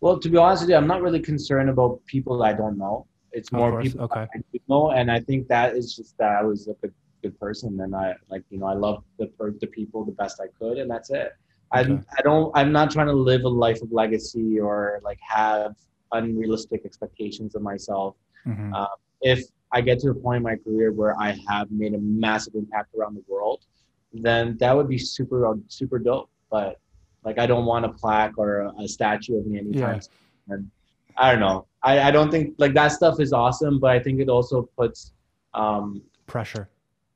[0.00, 3.06] Well, to be honest with you, I'm not really concerned about people I don't know.
[3.32, 4.26] It's more people okay.
[4.34, 7.38] I do know, and I think that is just that I was a good, good
[7.40, 10.78] person, and I like you know I love the the people the best I could,
[10.78, 11.32] and that's it.
[11.72, 11.98] I Okay.
[12.18, 15.74] I don't I'm not trying to live a life of legacy or like have
[16.12, 18.14] unrealistic expectations of myself.
[18.46, 18.72] Mhm.
[18.74, 18.86] Uh,
[19.22, 19.40] if
[19.74, 22.94] I get to a point in my career where I have made a massive impact
[22.94, 23.66] around the world,
[24.12, 26.30] then that would be super super dope.
[26.50, 26.78] But
[27.24, 29.96] like I don't want a plaque or a, a statue of me anytime.
[29.96, 30.00] Yeah.
[30.00, 30.10] soon.
[30.48, 30.70] And
[31.16, 31.66] I don't know.
[31.82, 35.12] I, I don't think like that stuff is awesome, but I think it also puts
[35.54, 36.68] um, Pressure.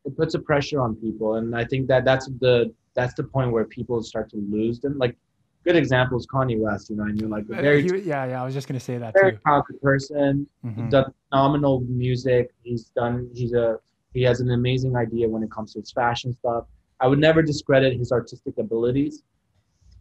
[0.05, 3.53] it puts a pressure on people, and I think that that's the that's the point
[3.53, 4.99] where people start to lose them.
[4.99, 5.17] Like
[5.65, 6.91] good example is Kanye West.
[6.91, 8.43] You know, what I mean, like Uh, very he- yeah, yeah.
[8.43, 9.39] I was just gonna say that very too.
[9.45, 10.91] talented person Mhm.
[10.91, 12.55] done phenomenal music.
[12.63, 13.29] He's done.
[13.35, 13.79] He's a.
[14.15, 16.65] He has an amazing idea when it comes to his fashion stuff.
[17.01, 19.23] I would never discredit his artistic abilities,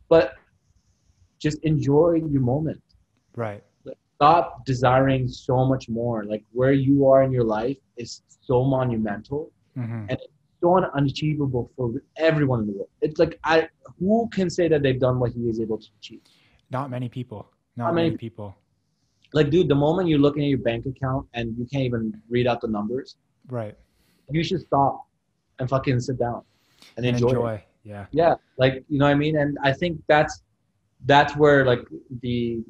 [0.09, 0.35] but
[1.39, 2.81] just enjoy your moment.
[3.35, 3.63] Right.
[4.15, 6.23] Stop desiring so much more.
[6.25, 10.05] Like where you are in your life is so monumental, hmm
[10.61, 12.89] so unachievable for everyone in the world.
[13.01, 13.69] It's like I.
[13.99, 16.21] Who can say that they've done what he is able to achieve?
[16.71, 17.47] Not many people.
[17.75, 18.55] Not Not many many- people.
[19.33, 22.47] Like, dude, the moment you're looking at your bank account and you can't even read
[22.47, 23.17] out the numbers,
[23.49, 23.75] Right.
[24.29, 25.05] you should stop
[25.59, 26.43] and fucking sit down
[26.95, 27.63] and, And enjoy, enjoy.
[27.83, 28.05] Yeah.
[28.11, 29.37] Yeah, like you know what I mean.
[29.37, 30.43] And I think that's
[31.05, 31.83] that's where like
[32.21, 32.63] the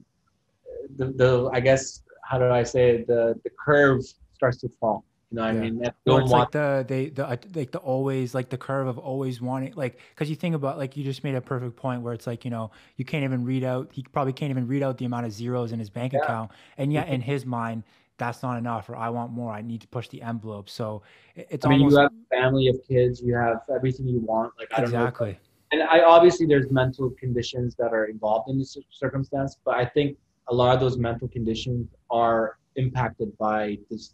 [0.98, 3.08] the, the I guess how do I say it?
[3.08, 5.04] the the curve starts to fall.
[5.32, 5.60] You know what Yeah.
[5.60, 5.92] I mean?
[6.06, 7.24] Well, it's want like the they the
[7.54, 10.96] like the always like the curve of always wanting like because you think about like
[10.96, 13.64] you just made a perfect point where it's like you know you can't even read
[13.64, 16.20] out he probably can't even read out the amount of zeros in his bank Yeah.
[16.24, 17.84] account and yet in his mind
[18.18, 21.02] that's not enough or I want more I need to push the envelope so
[21.36, 24.54] it's I mean, almost you have a family of kids, you have everything you want.
[24.58, 25.04] Like I don't know.
[25.04, 25.38] exactly
[25.72, 30.18] and I obviously there's mental conditions that are involved in this circumstance, but I think
[30.48, 34.14] a lot of those mental conditions are impacted by this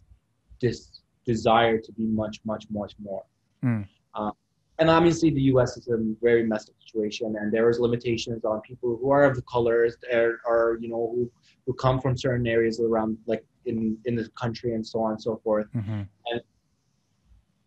[0.60, 3.24] this desire to be much, much, much more.
[3.64, 3.86] Mm.
[4.14, 4.30] Uh,
[4.78, 5.76] and obviously, the U.S.
[5.76, 9.36] is a very messed up situation, and there is limitations on people who are of
[9.36, 11.30] the colors, or, or you know, who,
[11.66, 15.22] who come from certain areas around, like in in the country, and so on and
[15.22, 16.02] so forth hmm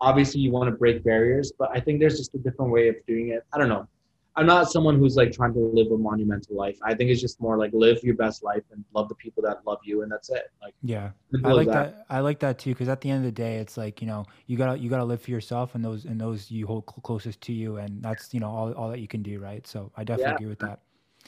[0.01, 2.95] obviously you want to break barriers, but I think there's just a different way of
[3.07, 3.43] doing it.
[3.53, 3.87] I don't know.
[4.37, 6.77] I'm not someone who's like trying to live a monumental life.
[6.83, 9.65] I think it's just more like live your best life and love the people that
[9.65, 10.51] love you, and that's it.
[10.61, 11.09] Like yeah
[11.43, 12.05] I like that.
[12.07, 14.25] I like that too because at the end of the day, it's like you know
[14.45, 17.41] you gotta you gotta live for yourself and those and those you hold cl- closest
[17.41, 19.65] to you, and that's you know all, all that you can do, right?
[19.65, 20.35] So I definitely Yeah.
[20.35, 20.79] agree with that.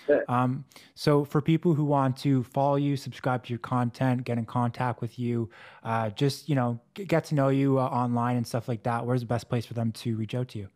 [0.07, 0.19] Yeah.
[0.29, 4.45] Um, so for people who want to follow you, subscribe to your content, get in
[4.45, 5.49] contact with you,
[5.83, 9.03] uh, just you know get to know you uh, online and stuff like that.
[9.03, 10.67] Where's the best place for them to reach out to you?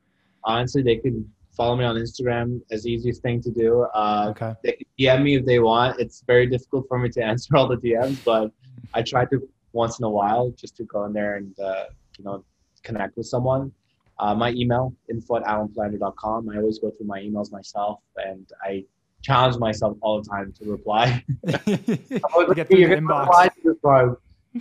[0.46, 2.62] Honestly, they could follow me on Instagram.
[2.72, 3.84] As the easiest thing to do.
[3.94, 4.54] Uh, Okay.
[4.64, 4.86] they can
[5.20, 6.00] DM me if they want.
[6.00, 8.52] It's very difficult for me to answer all the DMs, but
[8.94, 11.86] I try to once in a while just to go in there and uh,
[12.18, 12.44] you know
[12.84, 13.72] connect with someone.
[14.20, 16.50] Uh, my email info at alenpalander.com.
[16.50, 18.86] I always go through my emails myself, and I
[19.24, 21.24] challenge myself all the time to reply.
[21.46, 23.20] Get through You're the gonna inbox.
[23.26, 24.16] reply to this one.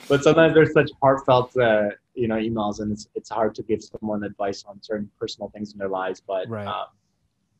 [0.08, 3.80] But sometimes there's such heartfelt, uh, you know, emails, and it's it's hard to give
[3.82, 6.22] someone advice on certain personal things in their lives.
[6.26, 6.66] But Right.
[6.66, 6.86] um,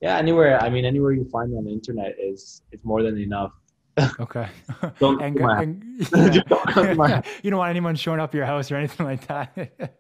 [0.01, 0.61] yeah, anywhere.
[0.61, 3.53] I mean, anywhere you find me on the internet is is more than enough.
[3.99, 4.49] Okay.
[4.99, 6.09] Don't and, come and-
[6.49, 7.23] don't come yeah.
[7.43, 9.95] you don't want anyone showing up at your house or anything like that.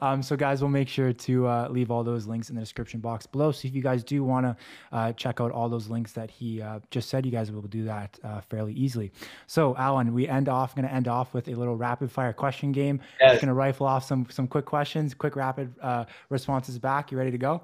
[0.00, 3.00] um, so, guys, we'll make sure to uh, leave all those links in the description
[3.00, 3.52] box below.
[3.52, 4.56] So, if you guys do want to
[4.92, 7.84] uh, check out all those links that he uh, just said, you guys will do
[7.84, 9.12] that uh, fairly easily.
[9.46, 10.74] So, Alen, we end off.
[10.74, 13.00] Going to end off with a little rapid fire question game.
[13.20, 13.32] Yes.
[13.32, 17.12] Just going to rifle off some some quick questions, quick rapid uh, responses back.
[17.12, 17.62] You ready to go?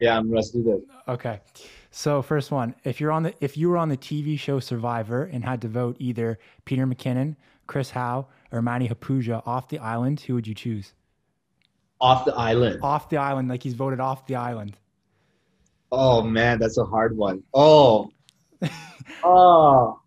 [0.00, 0.80] Yeah, I'm do this.
[1.06, 1.40] Okay.
[1.90, 5.24] So first one, if you're on the if you were on the TV show Survivor
[5.24, 7.36] and had to vote either Peter McKinnon,
[7.66, 10.94] Chris Hau, or Matti Haapoja off the island, who would you choose?
[12.00, 12.80] Off the island.
[12.82, 14.78] Off the island, like he's voted off the island.
[15.92, 17.42] Oh man, that's a hard one.
[17.52, 18.10] Oh.
[19.24, 20.00] oh.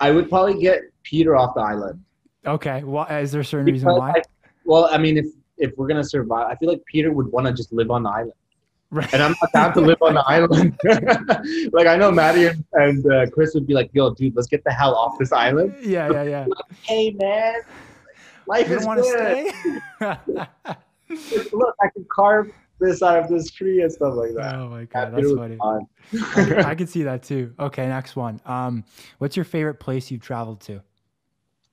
[0.00, 2.04] I would probably get Peter off the island.
[2.46, 2.82] Okay.
[2.84, 4.10] Well, is there a certain reason why?
[4.10, 4.22] I-
[4.64, 5.24] well, I mean, if
[5.58, 8.10] if we're gonna survive, I feel like Peter would want to just live on the
[8.10, 8.32] island,
[8.90, 9.12] Right.
[9.12, 10.78] and I'm not down to live on the island.
[11.72, 14.64] like I know Matti and, and uh, Chris would be like, "Yo, dude, let's get
[14.64, 16.46] the hell off this island." yeah, yeah, yeah.
[16.82, 17.60] Hey, man,
[18.46, 20.46] life You is to good.
[21.10, 21.48] stay?
[21.52, 22.50] Look, I can carve
[22.80, 24.54] this out of this tree and stuff like that.
[24.54, 25.58] oh my god, that's funny.
[26.62, 27.52] I I can see that too.
[27.58, 28.40] Okay, next one.
[28.46, 28.84] Um,
[29.18, 30.80] what's your favorite place you've traveled to?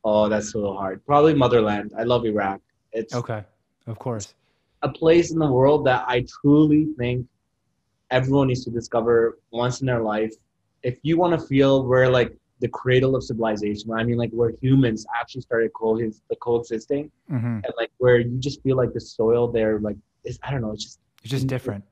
[0.04, 1.06] Oh, that's so hard.
[1.06, 1.94] Probably motherland.
[1.98, 2.60] I love Iraq.
[2.92, 3.44] It's Okay,
[3.88, 4.34] of course.
[4.82, 7.26] a place in the world that I truly think
[8.12, 10.34] everyone needs to discover once in their life.
[10.84, 14.52] If you want to feel where like the cradle of civilization, I mean like where
[14.62, 19.00] humans actually started co- the coexisting, hmm and like where you just feel like the
[19.02, 21.84] soil there, like is I don't know, it's just It's just different.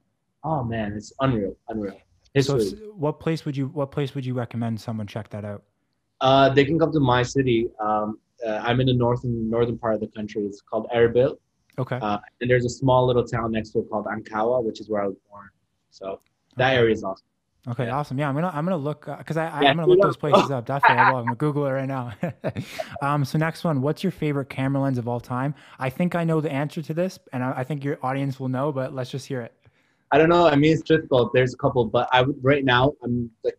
[0.44, 1.98] oh man, it's unreal, unreal.
[2.40, 2.62] So, History.
[2.66, 5.64] s- what place would you what place would you recommend someone check that out?
[6.22, 7.70] Uh, they can come to my city.
[7.80, 10.44] Um, uh, I'm in the northern northern part of the country.
[10.46, 11.38] It's called Erbil,
[11.80, 11.98] Okay.
[12.02, 15.02] uh, and there's a small little town next to it called Ankawa, which is where
[15.02, 15.50] I was born.
[15.90, 16.20] So
[16.58, 16.78] that Okay.
[16.78, 17.26] area is awesome.
[17.66, 17.96] Okay, Yeah.
[17.96, 18.20] awesome.
[18.20, 20.52] Yeah, I'm gonna I'm gonna look because I, I Yeah, I'm gonna look those places
[20.52, 20.66] up.
[20.66, 21.16] Definitely, I will.
[21.16, 22.12] I'm gonna Google it right now.
[23.02, 25.56] um, so next one, what's your favorite camera lens of all time?
[25.80, 28.50] I think I know the answer to this, and I, I think your audience will
[28.50, 29.54] know, but let's just hear it.
[30.12, 30.46] I don't know.
[30.46, 31.32] I mean, it's difficult.
[31.34, 33.58] There's a couple, but I right now I'm like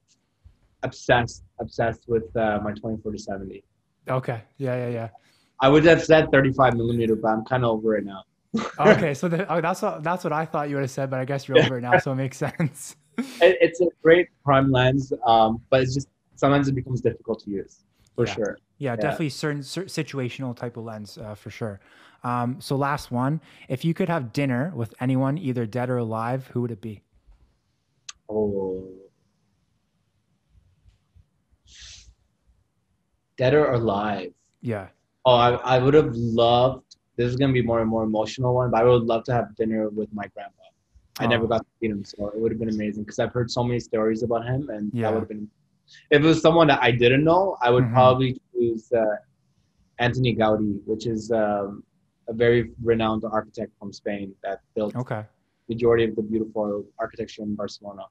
[0.83, 3.65] obsessed, obsessed with uh, my 24 to 70.
[4.09, 4.43] Okay.
[4.59, 5.09] Yeah, yeah, yeah.
[5.65, 8.25] I would have said 35 millimeter, but I'm kind of over it now.
[8.79, 11.21] Okay, so the, oh, that's what that's what I thought you would have said, but
[11.21, 12.97] I guess you're over it now, so it makes sense.
[13.17, 17.51] It, it's a great prime lens, um, but it's just sometimes it becomes difficult to
[17.51, 17.85] use
[18.15, 18.35] for Yeah.
[18.35, 18.59] sure.
[18.77, 21.81] Yeah, definitely certain cer- situational type of lens uh, for sure.
[22.25, 26.49] Um, so last one, if you could have dinner with anyone, either dead or alive,
[26.49, 27.01] who would it be?
[28.29, 28.87] Oh.
[33.39, 34.33] Dead or alive?
[34.61, 34.89] Yeah.
[35.27, 36.97] Oh, I, I would have loved.
[37.17, 39.55] This is gonna be more and more emotional one, but I would love to have
[39.57, 40.63] dinner with my grandpa.
[41.19, 41.49] I never Oh.
[41.49, 43.79] got to meet him, so it would have been amazing because I've heard so many
[43.81, 45.03] stories about him, and Yeah.
[45.03, 45.49] that would have been.
[46.11, 47.93] If it was someone that I didn't know, I would Mhm.
[47.93, 49.17] probably choose uh,
[49.99, 51.85] Anthony Gaudi, which is um,
[52.29, 55.25] a very renowned architect from Spain that built Okay.
[55.69, 58.07] majority of the beautiful architecture in Barcelona.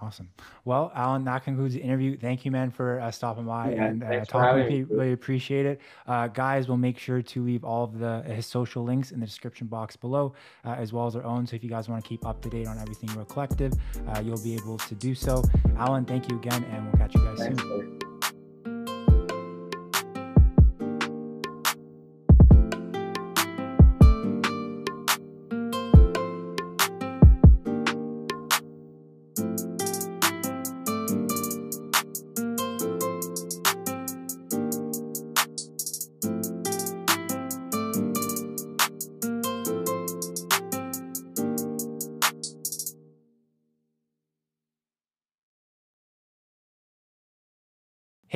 [0.00, 0.28] Awesome.
[0.64, 2.16] Well, Alen, that concludes the interview.
[2.16, 4.82] Thank you, man, for uh, stopping by Yeah, and uh, talking with me.
[4.84, 5.80] Really appreciate it.
[6.06, 9.26] Uh, guys, we'll make sure to leave all of the his social links in the
[9.26, 10.34] description box below,
[10.64, 11.46] uh, as well as our own.
[11.46, 13.72] So if you guys want to keep up to date on everything Real Collective,
[14.08, 15.42] uh, you'll be able to do so.
[15.76, 17.60] Alen, thank you again, and we'll catch you guys Thanks.
[17.62, 17.98] soon.
[18.00, 18.07] for-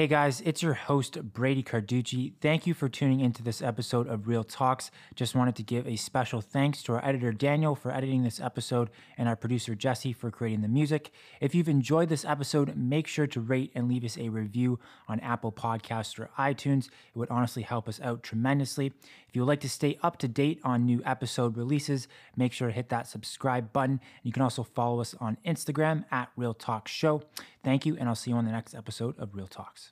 [0.03, 2.33] Hey guys, it's your host, Brady Carducci.
[2.41, 4.91] Thank you for tuning into this episode of Real Talks.
[5.15, 8.91] Just wanted to give a special thanks to our editor, Daniel, for editing this episode,
[9.17, 11.13] and our producer, Jesse, for creating the music.
[11.41, 15.21] If you've enjoyed this episode, make sure to rate and leave us a review on
[15.21, 16.87] Apple Podcasts or iTunes.
[16.87, 18.87] It would honestly help us out tremendously.
[19.29, 22.67] If you would like to stay up to date on new episode releases, make sure
[22.67, 24.01] to hit that subscribe button.
[24.25, 27.23] You can also follow us on Instagram at Real Show.
[27.63, 29.91] Thank you, and I'll see you on the next episode of Real Talks.